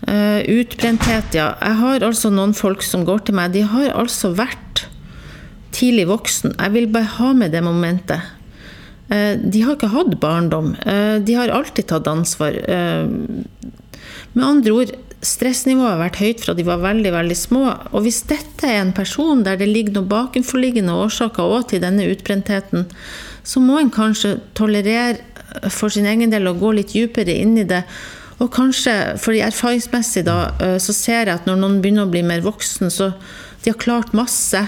Eh, 0.07 0.41
utbrenthet, 0.59 1.35
ja. 1.37 1.53
Jeg 1.61 1.79
har 1.79 2.03
altså 2.03 2.31
noen 2.33 2.53
folk 2.57 2.83
som 2.83 3.05
går 3.07 3.23
til 3.27 3.37
meg. 3.37 3.53
De 3.55 3.63
har 3.67 3.93
altså 3.95 4.33
vært 4.35 4.87
tidlig 5.73 6.07
voksen. 6.09 6.57
Jeg 6.57 6.73
vil 6.75 6.89
bare 6.91 7.11
ha 7.17 7.31
med 7.37 7.53
det 7.55 7.63
momentet. 7.63 8.33
Eh, 9.09 9.39
de 9.39 9.63
har 9.63 9.77
ikke 9.77 9.93
hatt 9.93 10.17
barndom. 10.19 10.73
Eh, 10.83 11.19
de 11.23 11.37
har 11.39 11.53
alltid 11.53 11.87
tatt 11.91 12.09
ansvar. 12.11 12.59
Med 14.33 14.43
andre 14.43 14.73
ord, 14.73 14.91
stressnivået 15.23 15.93
har 15.93 16.01
vært 16.01 16.19
høyt 16.19 16.41
fra 16.43 16.55
de 16.57 16.65
var 16.67 16.81
veldig 16.83 17.13
veldig 17.13 17.37
små. 17.37 17.63
Og 17.93 18.03
hvis 18.03 18.23
dette 18.27 18.67
er 18.67 18.81
en 18.81 18.95
person 18.95 19.43
der 19.45 19.59
det 19.61 19.69
ligger 19.69 19.95
noen 19.95 20.09
bakenforliggende 20.11 20.95
årsaker 21.05 21.53
òg 21.59 21.69
til 21.71 21.83
denne 21.83 22.09
utbrentheten, 22.11 22.89
så 23.43 23.63
må 23.63 23.79
en 23.79 23.93
kanskje 23.93 24.35
tolerere 24.57 25.69
for 25.71 25.93
sin 25.93 26.07
egen 26.09 26.33
del 26.33 26.49
å 26.49 26.57
gå 26.57 26.73
litt 26.75 26.91
dypere 26.95 27.35
inn 27.39 27.55
i 27.61 27.67
det. 27.67 27.83
Og 28.41 28.49
kanskje, 28.53 28.93
fordi 29.21 29.43
erfaringsmessig 29.45 30.25
da, 30.27 30.37
eh, 30.59 30.77
så 30.81 30.95
ser 30.95 31.27
jeg 31.27 31.35
at 31.35 31.49
når 31.49 31.59
noen 31.61 31.81
begynner 31.83 32.07
å 32.07 32.13
bli 32.13 32.23
mer 32.25 32.41
voksen, 32.45 32.89
så 32.93 33.11
de 33.63 33.71
har 33.71 33.79
klart 33.79 34.15
masse, 34.17 34.63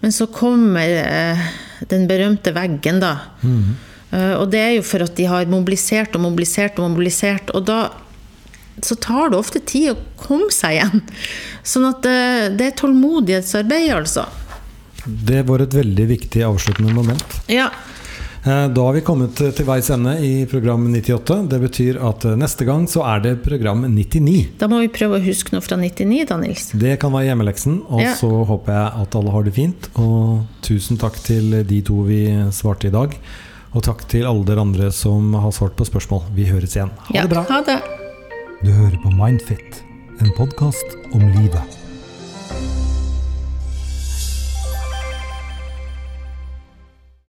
men 0.00 0.12
så 0.12 0.26
kommer 0.32 0.88
eh, 1.02 1.44
den 1.90 2.06
berømte 2.08 2.54
veggen, 2.56 3.00
da. 3.02 3.12
Eh, 4.10 4.34
og 4.38 4.50
det 4.52 4.62
er 4.62 4.74
jo 4.78 4.86
for 4.86 5.04
at 5.04 5.16
de 5.18 5.28
har 5.28 5.46
mobilisert 5.50 6.16
og 6.16 6.24
mobilisert 6.26 6.78
og 6.78 6.90
mobilisert. 6.90 7.52
Og 7.56 7.66
da 7.68 7.80
så 8.84 8.96
tar 9.00 9.30
det 9.32 9.38
ofte 9.38 9.60
tid 9.64 9.94
å 9.94 10.00
komme 10.20 10.50
seg 10.52 10.76
igjen. 10.76 11.02
Sånn 11.66 11.86
at 11.88 12.06
eh, 12.08 12.48
det 12.52 12.70
er 12.70 12.76
tålmodighetsarbeid, 12.80 13.90
altså. 13.96 14.26
Det 15.06 15.44
var 15.46 15.62
et 15.62 15.74
veldig 15.74 16.06
viktig 16.10 16.42
avsluttende 16.44 16.92
moment. 16.94 17.38
Ja. 17.52 17.70
Eh, 18.46 18.68
Da 18.68 18.82
har 18.86 18.92
vi 18.94 19.00
kommet 19.02 19.34
til 19.36 19.66
veis 19.66 19.88
ende 19.90 20.12
i 20.22 20.44
program 20.46 20.84
98. 20.92 21.38
Det 21.50 21.58
betyr 21.64 21.98
at 22.08 22.24
eh, 22.28 22.36
neste 22.38 22.66
gang 22.68 22.84
så 22.90 23.02
er 23.02 23.22
det 23.24 23.32
program 23.42 23.82
99. 23.90 24.36
Da 24.60 24.68
må 24.70 24.78
vi 24.84 24.90
prøve 24.94 25.18
å 25.18 25.24
huske 25.24 25.54
noe 25.54 25.64
fra 25.64 25.78
99, 25.80 26.20
da, 26.30 26.38
Nils. 26.38 26.68
Det 26.78 26.94
kan 27.02 27.14
være 27.14 27.32
hjemmeleksen, 27.32 27.80
og 27.90 28.00
Ja. 28.04 28.14
så 28.14 28.30
håper 28.46 28.72
jeg 28.76 29.02
at 29.02 29.16
alle 29.18 29.34
har 29.34 29.42
det 29.48 29.54
fint. 29.56 29.88
Og 29.98 30.46
tusen 30.62 30.96
takk 31.00 31.18
til 31.26 31.62
de 31.66 31.80
to 31.82 32.02
vi 32.06 32.22
svarte 32.54 32.86
i 32.86 32.94
dag. 32.94 33.16
Og 33.74 33.82
takk 33.82 34.06
til 34.08 34.24
alle 34.24 34.44
dere 34.46 34.62
andre 34.62 34.92
som 34.94 35.34
har 35.34 35.50
svart 35.52 35.74
på 35.76 35.84
spørsmål. 35.84 36.22
Vi 36.34 36.46
høres 36.46 36.76
igjen. 36.78 36.90
Ha 37.10 37.14
Ja, 37.18 37.22
det 37.26 37.30
bra. 37.34 37.42
Ha 37.50 37.62
det. 37.66 37.80
Du 38.64 38.70
hører 38.72 38.96
på 39.02 39.10
Mindfit, 39.12 39.82
en 40.22 40.30
podkast 40.38 40.96
om 41.12 41.20
livet. 41.20 41.75